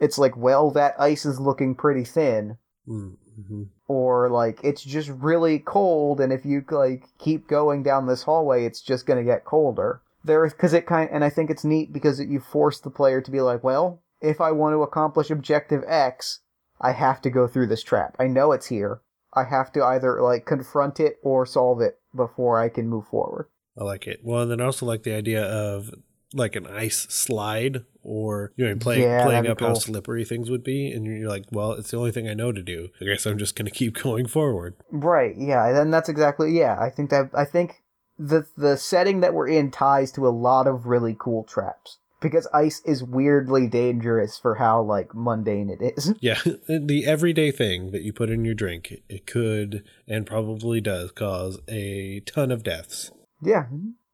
It's 0.01 0.17
like, 0.17 0.35
well, 0.35 0.71
that 0.71 0.99
ice 0.99 1.25
is 1.25 1.39
looking 1.39 1.75
pretty 1.75 2.03
thin, 2.03 2.57
mm-hmm. 2.85 3.63
or 3.87 4.29
like 4.29 4.59
it's 4.63 4.83
just 4.83 5.09
really 5.09 5.59
cold, 5.59 6.19
and 6.19 6.33
if 6.33 6.43
you 6.43 6.65
like 6.71 7.05
keep 7.19 7.47
going 7.47 7.83
down 7.83 8.07
this 8.07 8.23
hallway, 8.23 8.65
it's 8.65 8.81
just 8.81 9.05
gonna 9.05 9.23
get 9.23 9.45
colder. 9.45 10.01
There, 10.23 10.47
because 10.47 10.73
it 10.73 10.85
kind, 10.85 11.09
and 11.11 11.23
I 11.23 11.29
think 11.29 11.49
it's 11.49 11.63
neat 11.63 11.93
because 11.93 12.19
it, 12.19 12.27
you 12.27 12.39
force 12.39 12.79
the 12.79 12.89
player 12.89 13.21
to 13.21 13.31
be 13.31 13.41
like, 13.41 13.63
well, 13.63 14.01
if 14.21 14.41
I 14.41 14.51
want 14.51 14.73
to 14.73 14.83
accomplish 14.83 15.29
objective 15.29 15.83
X, 15.87 16.41
I 16.79 16.91
have 16.91 17.21
to 17.21 17.29
go 17.29 17.47
through 17.47 17.67
this 17.67 17.83
trap. 17.83 18.15
I 18.19 18.27
know 18.27 18.51
it's 18.51 18.67
here. 18.67 19.01
I 19.33 19.45
have 19.45 19.71
to 19.73 19.83
either 19.83 20.21
like 20.21 20.45
confront 20.45 20.99
it 20.99 21.17
or 21.23 21.45
solve 21.45 21.79
it 21.81 21.99
before 22.15 22.59
I 22.59 22.69
can 22.69 22.89
move 22.89 23.07
forward. 23.07 23.47
I 23.77 23.83
like 23.83 24.07
it. 24.07 24.19
Well, 24.23 24.41
and 24.41 24.51
then 24.51 24.61
I 24.61 24.65
also 24.65 24.85
like 24.85 25.03
the 25.03 25.15
idea 25.15 25.43
of 25.43 25.93
like 26.33 26.55
an 26.55 26.65
ice 26.67 27.07
slide 27.09 27.83
or 28.03 28.51
you 28.55 28.67
know 28.67 28.75
playing 28.75 29.03
Yeah, 29.03 29.23
playing 29.25 29.47
up 29.47 29.59
be 29.59 29.65
how 29.65 29.73
slippery 29.73 30.23
things 30.25 30.49
would 30.49 30.63
be 30.63 30.91
and 30.91 31.05
you're 31.05 31.29
like 31.29 31.45
well 31.51 31.73
it's 31.73 31.91
the 31.91 31.97
only 31.97 32.11
thing 32.11 32.27
i 32.29 32.33
know 32.33 32.51
to 32.51 32.63
do 32.63 32.89
i 33.01 33.05
guess 33.05 33.25
i'm 33.25 33.37
just 33.37 33.55
going 33.55 33.65
to 33.71 33.71
keep 33.71 34.01
going 34.01 34.25
forward 34.25 34.75
Right. 34.91 35.35
Yeah. 35.37 35.81
And 35.81 35.93
that's 35.93 36.09
exactly. 36.09 36.51
Yeah. 36.57 36.77
I 36.79 36.89
think 36.89 37.09
that 37.09 37.29
I 37.33 37.45
think 37.45 37.81
the 38.17 38.45
the 38.57 38.77
setting 38.77 39.19
that 39.21 39.33
we're 39.33 39.47
in 39.47 39.71
ties 39.71 40.11
to 40.13 40.27
a 40.27 40.29
lot 40.29 40.67
of 40.67 40.85
really 40.85 41.15
cool 41.19 41.43
traps 41.43 41.97
because 42.21 42.47
ice 42.53 42.81
is 42.85 43.03
weirdly 43.03 43.67
dangerous 43.67 44.37
for 44.37 44.55
how 44.55 44.81
like 44.81 45.09
mundane 45.15 45.69
it 45.69 45.93
is. 45.97 46.13
yeah 46.21 46.39
the 46.67 47.03
everyday 47.05 47.51
thing 47.51 47.91
that 47.91 48.03
you 48.03 48.13
put 48.13 48.29
in 48.29 48.45
your 48.45 48.53
drink 48.53 48.93
it 49.09 49.25
could 49.25 49.83
and 50.07 50.25
probably 50.27 50.79
does 50.81 51.11
cause 51.11 51.59
a 51.67 52.19
ton 52.25 52.51
of 52.51 52.63
deaths 52.63 53.11
Yeah. 53.41 53.65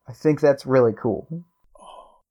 I 0.07 0.13
think 0.13 0.39
that's 0.39 0.65
really 0.65 0.93
cool. 0.93 1.43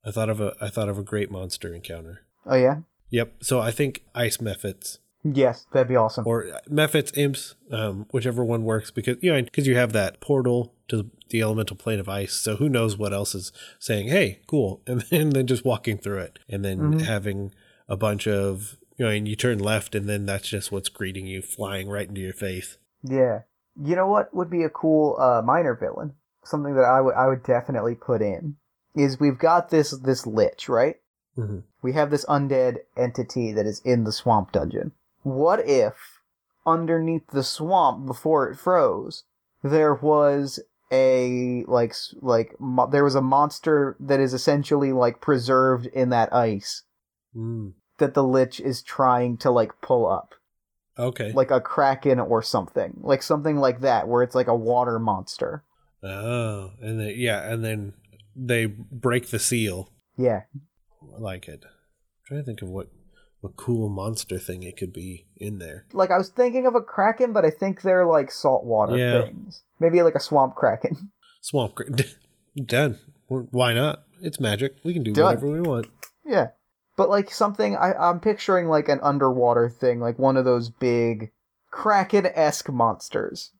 I 0.06 0.10
thought 0.10 0.30
of 0.30 0.40
a 0.40 0.54
i 0.60 0.68
thought 0.68 0.88
of 0.88 0.98
a 0.98 1.02
great 1.02 1.30
monster 1.30 1.74
encounter 1.74 2.22
Oh 2.46 2.56
yeah. 2.56 2.76
yep 3.10 3.34
so 3.42 3.60
i 3.60 3.70
think 3.70 4.04
ice 4.14 4.38
mephits 4.38 4.98
Yes, 5.28 5.66
that'd 5.72 5.88
be 5.88 5.96
awesome. 5.96 6.24
or 6.24 6.46
mephits 6.70 7.10
imps 7.18 7.56
um 7.72 8.06
whichever 8.12 8.44
one 8.44 8.62
works 8.62 8.90
because 8.92 9.16
you 9.20 9.32
know 9.32 9.42
because 9.42 9.66
you 9.66 9.74
have 9.76 9.92
that 9.92 10.20
portal 10.20 10.72
to 10.88 11.10
the 11.30 11.42
elemental 11.42 11.76
plane 11.76 11.98
of 11.98 12.08
ice 12.08 12.32
so 12.34 12.54
who 12.56 12.68
knows 12.68 12.96
what 12.96 13.12
else 13.12 13.34
is 13.34 13.50
saying 13.80 14.06
hey 14.06 14.38
cool 14.46 14.80
and 14.86 15.00
then, 15.10 15.30
then 15.30 15.46
just 15.48 15.64
walking 15.64 15.98
through 15.98 16.18
it 16.20 16.38
and 16.48 16.64
then 16.64 16.78
Mhm. 16.92 17.00
having 17.02 17.52
a 17.88 17.96
bunch 17.96 18.28
of 18.28 18.76
you 18.96 19.04
know 19.04 19.10
and 19.10 19.26
you 19.26 19.34
turn 19.34 19.58
left 19.58 19.96
and 19.96 20.08
then 20.08 20.26
that's 20.26 20.46
just 20.48 20.70
what's 20.70 20.88
greeting 20.88 21.26
you 21.26 21.42
flying 21.42 21.88
right 21.88 22.08
into 22.08 22.20
your 22.20 22.32
face 22.32 22.78
Yeah. 23.02 23.40
You 23.82 23.94
know 23.96 24.06
what 24.06 24.32
would 24.32 24.48
be 24.48 24.62
a 24.62 24.70
cool 24.70 25.16
uh, 25.20 25.42
minor 25.44 25.74
villain? 25.74 26.14
Something 26.44 26.76
that 26.76 26.84
I 26.84 27.00
would 27.00 27.14
I 27.14 27.26
would 27.26 27.42
definitely 27.42 27.94
put 27.96 28.22
in 28.22 28.56
is 28.96 29.20
we've 29.20 29.38
got 29.38 29.70
this 29.70 29.90
this 29.90 30.26
lich, 30.26 30.68
right? 30.68 30.96
Mhm. 31.38 31.62
We 31.82 31.92
have 31.92 32.10
this 32.10 32.24
undead 32.26 32.78
entity 32.96 33.52
that 33.52 33.66
is 33.66 33.80
in 33.84 34.04
the 34.04 34.12
swamp 34.12 34.52
dungeon. 34.52 34.92
What 35.22 35.60
if 35.68 36.20
underneath 36.66 37.28
the 37.28 37.44
swamp 37.44 38.06
before 38.06 38.48
it 38.50 38.56
froze 38.56 39.22
there 39.62 39.94
was 39.94 40.58
a 40.90 41.64
like 41.68 41.94
like 42.20 42.54
mo- 42.60 42.88
there 42.88 43.04
was 43.04 43.14
a 43.14 43.20
monster 43.22 43.96
that 44.00 44.18
is 44.20 44.32
essentially 44.34 44.92
like 44.92 45.20
preserved 45.20 45.86
in 45.86 46.08
that 46.10 46.32
ice 46.34 46.82
Mm. 47.36 47.74
that 47.98 48.14
the 48.14 48.22
lich 48.24 48.60
is 48.60 48.82
trying 48.82 49.36
to 49.38 49.50
like 49.50 49.80
pull 49.80 50.06
up 50.08 50.34
okay 50.98 51.32
like 51.32 51.50
a 51.50 51.60
kraken 51.60 52.18
or 52.18 52.40
something 52.42 52.98
like 53.02 53.22
something 53.22 53.56
like 53.58 53.80
that 53.80 54.08
where 54.08 54.22
it's 54.22 54.34
like 54.34 54.48
a 54.48 54.54
water 54.56 54.98
monster 54.98 55.62
oh 56.02 56.70
and 56.80 56.98
then 57.00 57.12
yeah 57.16 57.42
and 57.52 57.64
then 57.64 57.92
they 58.36 58.66
break 58.66 59.30
the 59.30 59.38
seal. 59.38 59.90
Yeah. 60.16 60.42
I 61.16 61.18
like 61.18 61.48
it. 61.48 61.64
I'm 61.64 61.70
trying 62.26 62.40
to 62.40 62.44
think 62.46 62.62
of 62.62 62.68
what 62.68 62.88
what 63.40 63.56
cool 63.56 63.88
monster 63.88 64.38
thing 64.38 64.62
it 64.62 64.76
could 64.76 64.92
be 64.92 65.26
in 65.36 65.58
there. 65.58 65.86
Like 65.92 66.10
i 66.10 66.18
was 66.18 66.30
thinking 66.30 66.66
of 66.66 66.74
a 66.74 66.80
kraken 66.80 67.32
but 67.32 67.44
i 67.44 67.50
think 67.50 67.82
they're 67.82 68.06
like 68.06 68.30
saltwater 68.30 68.96
Yeah. 68.96 69.22
things. 69.22 69.62
Maybe 69.80 70.02
like 70.02 70.14
a 70.14 70.20
swamp 70.20 70.54
kraken. 70.54 71.10
Swamp 71.42 71.74
gra- 71.76 71.86
done. 72.64 72.98
Why 73.28 73.72
not? 73.72 74.02
It's 74.20 74.40
magic. 74.40 74.76
We 74.84 74.92
can 74.94 75.02
do 75.04 75.12
Done. 75.12 75.24
whatever 75.26 75.46
we 75.48 75.60
want. 75.60 75.86
Yeah. 76.24 76.48
But 76.96 77.08
like 77.10 77.30
something 77.30 77.76
I, 77.76 77.92
i'm 77.92 78.20
picturing 78.20 78.68
like 78.68 78.88
an 78.88 79.00
underwater 79.02 79.68
thing 79.68 80.00
like 80.00 80.18
one 80.18 80.36
of 80.36 80.44
those 80.44 80.70
big 80.70 81.30
kraken-esque 81.70 82.70
monsters 82.70 83.52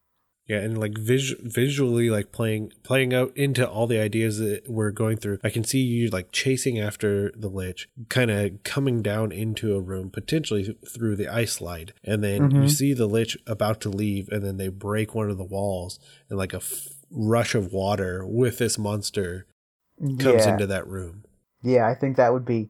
Yeah, 0.49 0.59
and 0.59 0.79
like 0.79 0.97
vis- 0.97 1.35
visually, 1.41 2.09
like 2.09 2.31
playing 2.31 2.73
playing 2.85 3.13
out 3.13 3.37
into 3.37 3.69
all 3.69 3.89
the 3.89 3.99
ideas 3.99 4.39
that 4.39 4.69
we're 4.69 4.93
going 4.93 5.17
through. 5.17 5.39
I 5.43 5.51
can 5.51 5.65
see 5.65 5.81
you 5.81 6.09
like 6.09 6.31
chasing 6.31 6.79
after 6.79 7.33
the 7.33 7.49
lich, 7.49 7.89
kind 8.09 8.31
of 8.31 8.63
coming 8.63 9.03
down 9.03 9.33
into 9.33 9.75
a 9.75 9.81
room, 9.81 10.09
potentially 10.09 10.77
through 10.89 11.17
the 11.17 11.27
ice 11.29 11.55
slide, 11.55 11.95
and 12.05 12.23
then 12.23 12.53
you 12.53 12.61
Mhm. 12.63 12.71
see 12.71 12.93
the 12.95 13.09
lich 13.09 13.37
about 13.47 13.81
to 13.81 13.89
leave, 13.89 14.29
and 14.29 14.45
then 14.45 14.57
they 14.57 14.69
break 14.69 15.17
one 15.17 15.31
of 15.31 15.37
the 15.37 15.45
walls, 15.45 15.99
and 16.31 16.39
like 16.39 16.53
a 16.53 16.59
f- 16.59 16.91
rush 17.11 17.57
of 17.57 17.73
water 17.73 18.25
with 18.25 18.59
this 18.59 18.79
monster 18.79 19.47
comes 19.99 20.23
yeah. 20.47 20.53
into 20.53 20.67
that 20.69 20.87
room. 20.87 21.25
Yeah, 21.63 21.89
I 21.89 21.95
think 21.95 22.17
that 22.19 22.33
would 22.33 22.45
be 22.45 22.69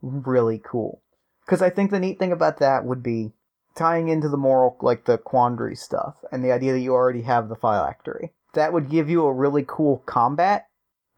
really 0.00 0.60
cool. 0.64 1.02
Because 1.44 1.62
I 1.62 1.70
think 1.70 1.90
the 1.90 1.98
neat 2.00 2.18
thing 2.20 2.30
about 2.32 2.58
that 2.58 2.84
would 2.84 3.02
be 3.02 3.32
tying 3.76 4.08
into 4.08 4.28
the 4.28 4.36
moral, 4.36 4.76
like 4.80 5.04
the 5.04 5.18
quandary 5.18 5.76
stuff, 5.76 6.16
and 6.32 6.44
the 6.44 6.52
idea 6.52 6.72
that 6.72 6.80
you 6.80 6.92
already 6.92 7.22
have 7.22 7.48
the 7.48 7.56
phylactery. 7.56 8.30
That 8.54 8.72
would 8.72 8.90
give 8.90 9.08
you 9.10 9.24
a 9.26 9.32
really 9.32 9.64
cool 9.66 10.02
combat 10.06 10.66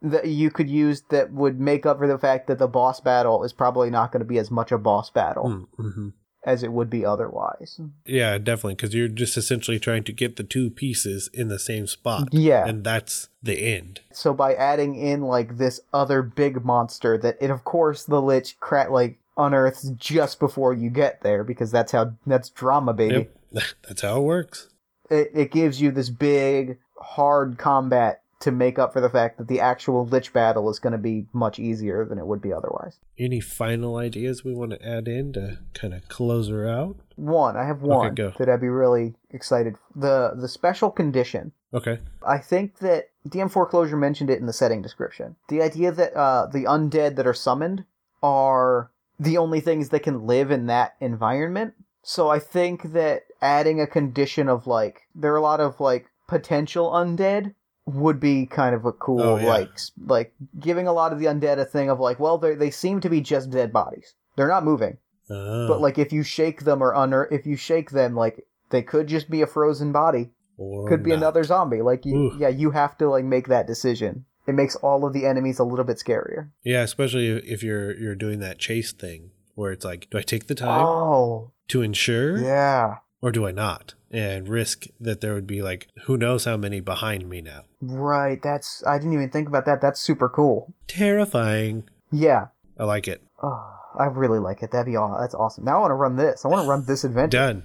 that 0.02 0.26
you 0.28 0.50
could 0.50 0.68
use 0.70 1.02
that 1.10 1.32
would 1.32 1.58
make 1.60 1.86
up 1.86 1.98
for 1.98 2.06
the 2.06 2.18
fact 2.18 2.46
that 2.48 2.58
the 2.58 2.68
boss 2.68 3.00
battle 3.00 3.42
is 3.44 3.52
probably 3.52 3.90
not 3.90 4.12
going 4.12 4.20
to 4.20 4.26
be 4.28 4.38
as 4.38 4.50
much 4.50 4.70
a 4.72 4.78
boss 4.78 5.10
battle 5.10 5.66
Mm-hmm. 5.78 6.08
as 6.44 6.62
it 6.62 6.72
would 6.72 6.88
be 6.88 7.04
otherwise. 7.04 7.80
Yeah, 8.06 8.38
definitely, 8.38 8.74
because 8.74 8.94
you're 8.94 9.08
just 9.08 9.36
essentially 9.36 9.78
trying 9.80 10.04
to 10.04 10.12
get 10.12 10.36
the 10.36 10.44
two 10.44 10.70
pieces 10.70 11.28
in 11.34 11.48
the 11.48 11.58
same 11.58 11.86
spot. 11.88 12.28
Yeah. 12.32 12.64
and 12.66 12.84
that's 12.84 13.28
the 13.42 13.58
end. 13.58 14.00
So 14.12 14.32
by 14.34 14.54
adding 14.54 14.94
in 14.94 15.22
like 15.22 15.58
this 15.58 15.80
other 15.92 16.22
big 16.22 16.64
monster 16.64 17.18
that 17.18 17.36
it 17.40 17.50
of 17.50 17.64
course 17.64 18.04
the 18.04 18.22
lich 18.22 18.58
cra- 18.60 18.92
like 18.92 19.18
unearths 19.38 19.88
just 19.96 20.40
before 20.40 20.74
you 20.74 20.90
get 20.90 21.22
there 21.22 21.44
because 21.44 21.70
that's 21.70 21.92
how 21.92 22.12
that's 22.26 22.50
drama 22.50 22.92
baby. 22.92 23.28
Yep, 23.52 23.64
that's 23.88 24.02
how 24.02 24.18
it 24.18 24.24
works. 24.24 24.68
it, 25.10 25.30
it 25.32 25.52
gives 25.52 25.80
you 25.80 25.90
this 25.90 26.10
big 26.10 26.78
hard 26.98 27.56
combat 27.58 28.22
to 28.40 28.52
make 28.52 28.78
up 28.78 28.92
for 28.92 29.00
the 29.00 29.10
fact 29.10 29.36
that 29.38 29.48
the 29.48 29.60
actual 29.60 30.06
lich 30.06 30.32
battle 30.32 30.70
is 30.70 30.78
going 30.78 30.92
to 30.92 30.98
be 30.98 31.26
much 31.32 31.58
easier 31.58 32.04
than 32.04 32.18
it 32.18 32.26
would 32.26 32.40
be 32.40 32.52
otherwise. 32.52 32.98
Any 33.18 33.40
final 33.40 33.96
ideas 33.96 34.44
we 34.44 34.54
want 34.54 34.70
to 34.72 34.88
add 34.88 35.08
in 35.08 35.32
to 35.32 35.58
kind 35.74 35.92
of 35.92 36.08
close 36.08 36.48
her 36.48 36.68
out? 36.68 36.96
One, 37.16 37.56
I 37.56 37.64
have 37.64 37.82
one 37.82 38.14
go. 38.14 38.32
that 38.38 38.48
I'd 38.48 38.60
be 38.60 38.68
really 38.68 39.14
excited. 39.30 39.74
The 39.96 40.34
the 40.36 40.48
special 40.48 40.90
condition. 40.90 41.52
Okay. 41.74 41.98
I 42.26 42.38
think 42.38 42.78
that 42.78 43.10
DM 43.28 43.50
Foreclosure 43.50 43.96
mentioned 43.96 44.30
it 44.30 44.38
in 44.38 44.46
the 44.46 44.52
setting 44.52 44.82
description. 44.82 45.36
The 45.48 45.60
idea 45.60 45.90
that 45.92 46.14
uh, 46.14 46.46
the 46.46 46.64
undead 46.64 47.16
that 47.16 47.26
are 47.26 47.34
summoned 47.34 47.84
are 48.22 48.90
the 49.18 49.38
only 49.38 49.60
things 49.60 49.88
that 49.90 50.02
can 50.02 50.26
live 50.26 50.50
in 50.50 50.66
that 50.66 50.94
environment. 51.00 51.74
So 52.02 52.28
I 52.28 52.38
think 52.38 52.92
that 52.92 53.24
adding 53.42 53.80
a 53.80 53.86
condition 53.86 54.48
of 54.48 54.66
like 54.66 55.02
there 55.14 55.32
are 55.32 55.36
a 55.36 55.42
lot 55.42 55.60
of 55.60 55.80
like 55.80 56.06
potential 56.26 56.90
undead 56.90 57.54
would 57.86 58.20
be 58.20 58.44
kind 58.46 58.74
of 58.74 58.84
a 58.84 58.92
cool 58.92 59.20
Oh, 59.22 59.36
yeah. 59.38 59.46
like 59.46 59.70
like 60.06 60.32
giving 60.60 60.86
a 60.86 60.92
lot 60.92 61.12
of 61.12 61.18
the 61.18 61.26
undead 61.26 61.58
a 61.58 61.64
thing 61.64 61.88
of 61.90 61.98
like 62.00 62.18
well 62.20 62.36
they 62.38 62.54
they 62.54 62.70
seem 62.70 63.00
to 63.00 63.08
be 63.10 63.20
just 63.20 63.50
dead 63.50 63.72
bodies. 63.72 64.14
They're 64.36 64.48
not 64.48 64.64
moving. 64.64 64.98
Oh, 65.30 65.68
But 65.68 65.80
like 65.80 65.98
if 65.98 66.12
you 66.12 66.22
shake 66.22 66.64
them 66.64 66.82
or 66.82 66.92
unear 66.92 67.28
if 67.30 67.46
you 67.46 67.56
shake 67.56 67.90
them, 67.90 68.14
like 68.14 68.46
they 68.70 68.82
could 68.82 69.06
just 69.06 69.28
be 69.30 69.42
a 69.42 69.46
frozen 69.46 69.92
body. 69.92 70.30
or 70.56 70.88
Could 70.88 71.02
be 71.02 71.10
not. 71.10 71.16
another 71.18 71.44
zombie. 71.44 71.82
Like 71.82 72.04
you 72.06 72.16
Ooh. 72.16 72.36
yeah, 72.38 72.48
you 72.48 72.70
have 72.70 72.96
to 72.98 73.08
like 73.08 73.24
make 73.24 73.48
that 73.48 73.66
decision. 73.66 74.24
It 74.48 74.54
makes 74.54 74.74
all 74.76 75.06
of 75.06 75.12
the 75.12 75.26
enemies 75.26 75.58
a 75.58 75.64
little 75.64 75.84
bit 75.84 75.98
scarier. 75.98 76.50
Yeah, 76.64 76.82
especially 76.82 77.28
if 77.28 77.62
you're 77.62 77.94
you're 77.98 78.14
doing 78.14 78.40
that 78.40 78.58
chase 78.58 78.92
thing 78.92 79.30
where 79.54 79.72
it's 79.72 79.84
like, 79.84 80.08
do 80.10 80.18
I 80.18 80.22
take 80.22 80.46
the 80.46 80.54
time 80.54 80.84
Oh, 80.84 81.52
to 81.68 81.82
ensure, 81.82 82.38
yeah. 82.38 82.96
or 83.20 83.30
do 83.32 83.46
I 83.46 83.50
not, 83.50 83.94
and 84.10 84.48
risk 84.48 84.86
that 85.00 85.20
there 85.20 85.34
would 85.34 85.46
be 85.46 85.60
like 85.62 85.88
who 86.04 86.16
knows 86.16 86.44
how 86.46 86.56
many 86.56 86.80
behind 86.80 87.28
me 87.28 87.40
now? 87.42 87.62
Right. 87.80 88.40
That's 88.42 88.82
I 88.86 88.98
didn't 88.98 89.12
even 89.14 89.30
think 89.30 89.48
about 89.48 89.66
that. 89.66 89.80
That's 89.80 90.00
super 90.00 90.28
cool. 90.28 90.74
Terrifying. 90.86 91.88
Yeah. 92.10 92.46
I 92.78 92.84
like 92.84 93.06
it. 93.08 93.22
Oh, 93.42 93.70
I 93.98 94.04
really 94.06 94.38
like 94.38 94.62
it. 94.62 94.70
That'd 94.70 94.86
be 94.86 94.96
aw- 94.96 95.20
that's 95.20 95.34
awesome. 95.34 95.64
Now 95.64 95.78
I 95.78 95.80
want 95.80 95.90
to 95.90 95.94
run 95.94 96.16
this. 96.16 96.44
I 96.44 96.48
want 96.48 96.64
to 96.64 96.68
run 96.70 96.84
this 96.86 97.04
adventure. 97.04 97.36
Done. 97.38 97.64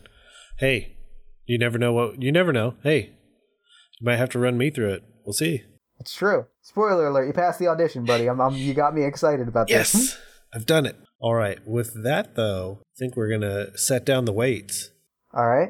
Hey, 0.57 0.97
you 1.45 1.57
never 1.57 1.77
know 1.77 1.93
what 1.93 2.21
you 2.21 2.31
never 2.31 2.51
know. 2.51 2.75
Hey, 2.83 3.11
you 3.99 4.05
might 4.05 4.17
have 4.17 4.29
to 4.31 4.39
run 4.39 4.57
me 4.57 4.69
through 4.69 4.93
it. 4.93 5.03
We'll 5.25 5.33
see. 5.33 5.63
It's 6.03 6.13
true. 6.13 6.47
Spoiler 6.61 7.07
alert: 7.07 7.27
you 7.27 7.33
passed 7.33 7.59
the 7.59 7.69
audition, 7.69 8.03
buddy. 8.03 8.27
I'm, 8.27 8.41
I'm 8.41 8.53
you 8.53 8.73
got 8.73 8.93
me 8.93 9.05
excited 9.05 9.47
about 9.47 9.69
this. 9.69 9.95
Yes, 9.95 10.17
I've 10.53 10.65
done 10.65 10.85
it. 10.85 10.97
All 11.21 11.33
right. 11.33 11.65
With 11.65 12.03
that 12.03 12.35
though, 12.35 12.79
I 12.81 12.99
think 12.99 13.15
we're 13.15 13.29
gonna 13.29 13.77
set 13.77 14.05
down 14.05 14.25
the 14.25 14.33
weights. 14.33 14.89
All 15.33 15.47
right. 15.47 15.69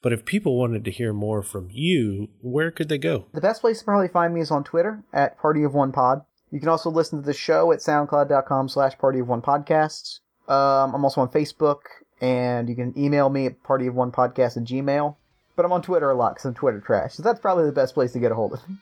But 0.00 0.14
if 0.14 0.24
people 0.24 0.58
wanted 0.58 0.86
to 0.86 0.90
hear 0.90 1.12
more 1.12 1.42
from 1.42 1.68
you, 1.70 2.28
where 2.40 2.70
could 2.70 2.88
they 2.88 2.96
go? 2.96 3.26
The 3.34 3.42
best 3.42 3.60
place 3.60 3.80
to 3.80 3.84
probably 3.84 4.08
find 4.08 4.32
me 4.32 4.40
is 4.40 4.50
on 4.50 4.64
Twitter 4.64 5.04
at 5.12 5.38
Party 5.38 5.62
of 5.64 5.74
One 5.74 5.92
Pod. 5.92 6.22
You 6.50 6.60
can 6.60 6.70
also 6.70 6.90
listen 6.90 7.20
to 7.20 7.26
the 7.26 7.34
show 7.34 7.70
at 7.72 7.80
soundcloud.com 7.80 8.70
slash 8.70 8.96
Party 8.96 9.18
of 9.18 9.28
One 9.28 9.42
Podcasts. 9.42 10.20
Um, 10.48 10.94
I'm 10.94 11.04
also 11.04 11.20
on 11.20 11.28
Facebook, 11.28 11.80
and 12.22 12.70
you 12.70 12.74
can 12.74 12.98
email 12.98 13.28
me 13.28 13.44
at 13.46 13.62
Party 13.62 13.86
of 13.86 13.94
One 13.94 14.12
Podcast 14.12 14.56
at 14.56 14.64
Gmail. 14.64 15.16
But 15.56 15.64
I'm 15.64 15.72
on 15.72 15.82
Twitter 15.82 16.10
a 16.10 16.14
lot 16.14 16.34
because 16.34 16.46
I'm 16.46 16.54
Twitter 16.54 16.80
trash. 16.80 17.14
So 17.14 17.22
that's 17.22 17.38
probably 17.38 17.66
the 17.66 17.72
best 17.72 17.94
place 17.94 18.10
to 18.12 18.18
get 18.18 18.32
a 18.32 18.34
hold 18.34 18.54
of 18.54 18.68
me. 18.68 18.76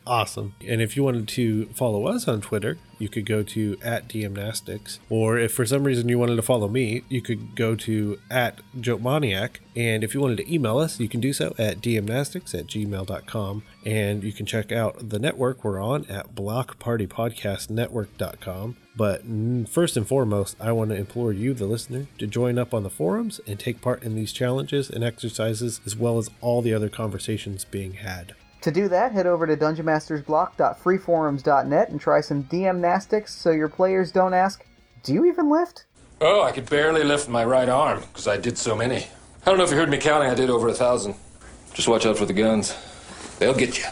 awesome. 0.06 0.54
And 0.66 0.82
if 0.82 0.96
you 0.96 1.04
wanted 1.04 1.28
to 1.28 1.66
follow 1.66 2.06
us 2.06 2.26
on 2.26 2.40
Twitter, 2.40 2.78
you 2.98 3.08
could 3.08 3.26
go 3.26 3.44
to 3.44 3.76
at 3.82 4.08
DMnastics. 4.08 4.98
Or 5.08 5.38
if 5.38 5.52
for 5.52 5.64
some 5.64 5.84
reason 5.84 6.08
you 6.08 6.18
wanted 6.18 6.34
to 6.36 6.42
follow 6.42 6.66
me, 6.68 7.04
you 7.08 7.22
could 7.22 7.54
go 7.54 7.76
to 7.76 8.18
at 8.30 8.58
Jotmaniac. 8.76 9.58
And 9.76 10.02
if 10.02 10.14
you 10.14 10.20
wanted 10.20 10.38
to 10.38 10.52
email 10.52 10.78
us, 10.78 10.98
you 10.98 11.08
can 11.08 11.20
do 11.20 11.32
so 11.32 11.54
at 11.58 11.80
dmnastics 11.80 12.58
at 12.58 12.66
gmail.com. 12.66 13.62
And 13.84 14.24
you 14.24 14.32
can 14.32 14.46
check 14.46 14.72
out 14.72 15.10
the 15.10 15.20
network 15.20 15.62
we're 15.62 15.80
on 15.80 16.06
at 16.06 16.34
blockpartypodcastnetwork.com. 16.34 18.76
But 18.96 19.22
first 19.68 19.96
and 19.96 20.08
foremost, 20.08 20.56
I 20.58 20.72
want 20.72 20.90
to 20.90 20.96
implore 20.96 21.32
you, 21.32 21.52
the 21.52 21.66
listener, 21.66 22.06
to 22.18 22.26
join 22.26 22.58
up 22.58 22.72
on 22.72 22.82
the 22.82 22.90
forums 22.90 23.40
and 23.46 23.60
take 23.60 23.82
part 23.82 24.02
in 24.02 24.14
these 24.14 24.32
challenges 24.32 24.88
and 24.88 25.04
exercises, 25.04 25.82
as 25.84 25.94
well 25.94 26.16
as 26.16 26.30
all 26.40 26.62
the 26.62 26.72
other 26.72 26.88
conversations 26.88 27.66
being 27.66 27.92
had. 27.94 28.34
To 28.62 28.70
do 28.72 28.88
that, 28.88 29.12
head 29.12 29.26
over 29.26 29.46
to 29.46 29.56
dungeonmastersblock.freeforums.net 29.56 31.88
and 31.90 32.00
try 32.00 32.22
some 32.22 32.44
DM 32.44 32.78
Nastics 32.78 33.34
so 33.34 33.50
your 33.50 33.68
players 33.68 34.10
don't 34.10 34.32
ask, 34.32 34.64
Do 35.04 35.12
you 35.12 35.26
even 35.26 35.50
lift? 35.50 35.84
Oh, 36.20 36.42
I 36.42 36.52
could 36.52 36.70
barely 36.70 37.04
lift 37.04 37.28
my 37.28 37.44
right 37.44 37.68
arm 37.68 38.00
because 38.00 38.26
I 38.26 38.38
did 38.38 38.56
so 38.56 38.74
many. 38.74 39.08
I 39.42 39.44
don't 39.44 39.58
know 39.58 39.64
if 39.64 39.70
you 39.70 39.76
heard 39.76 39.90
me 39.90 39.98
counting, 39.98 40.30
I 40.30 40.34
did 40.34 40.48
over 40.48 40.68
a 40.68 40.72
thousand. 40.72 41.16
Just 41.74 41.86
watch 41.86 42.06
out 42.06 42.16
for 42.16 42.24
the 42.24 42.32
guns. 42.32 42.74
They'll 43.38 43.54
get 43.54 43.78
you. 43.78 43.84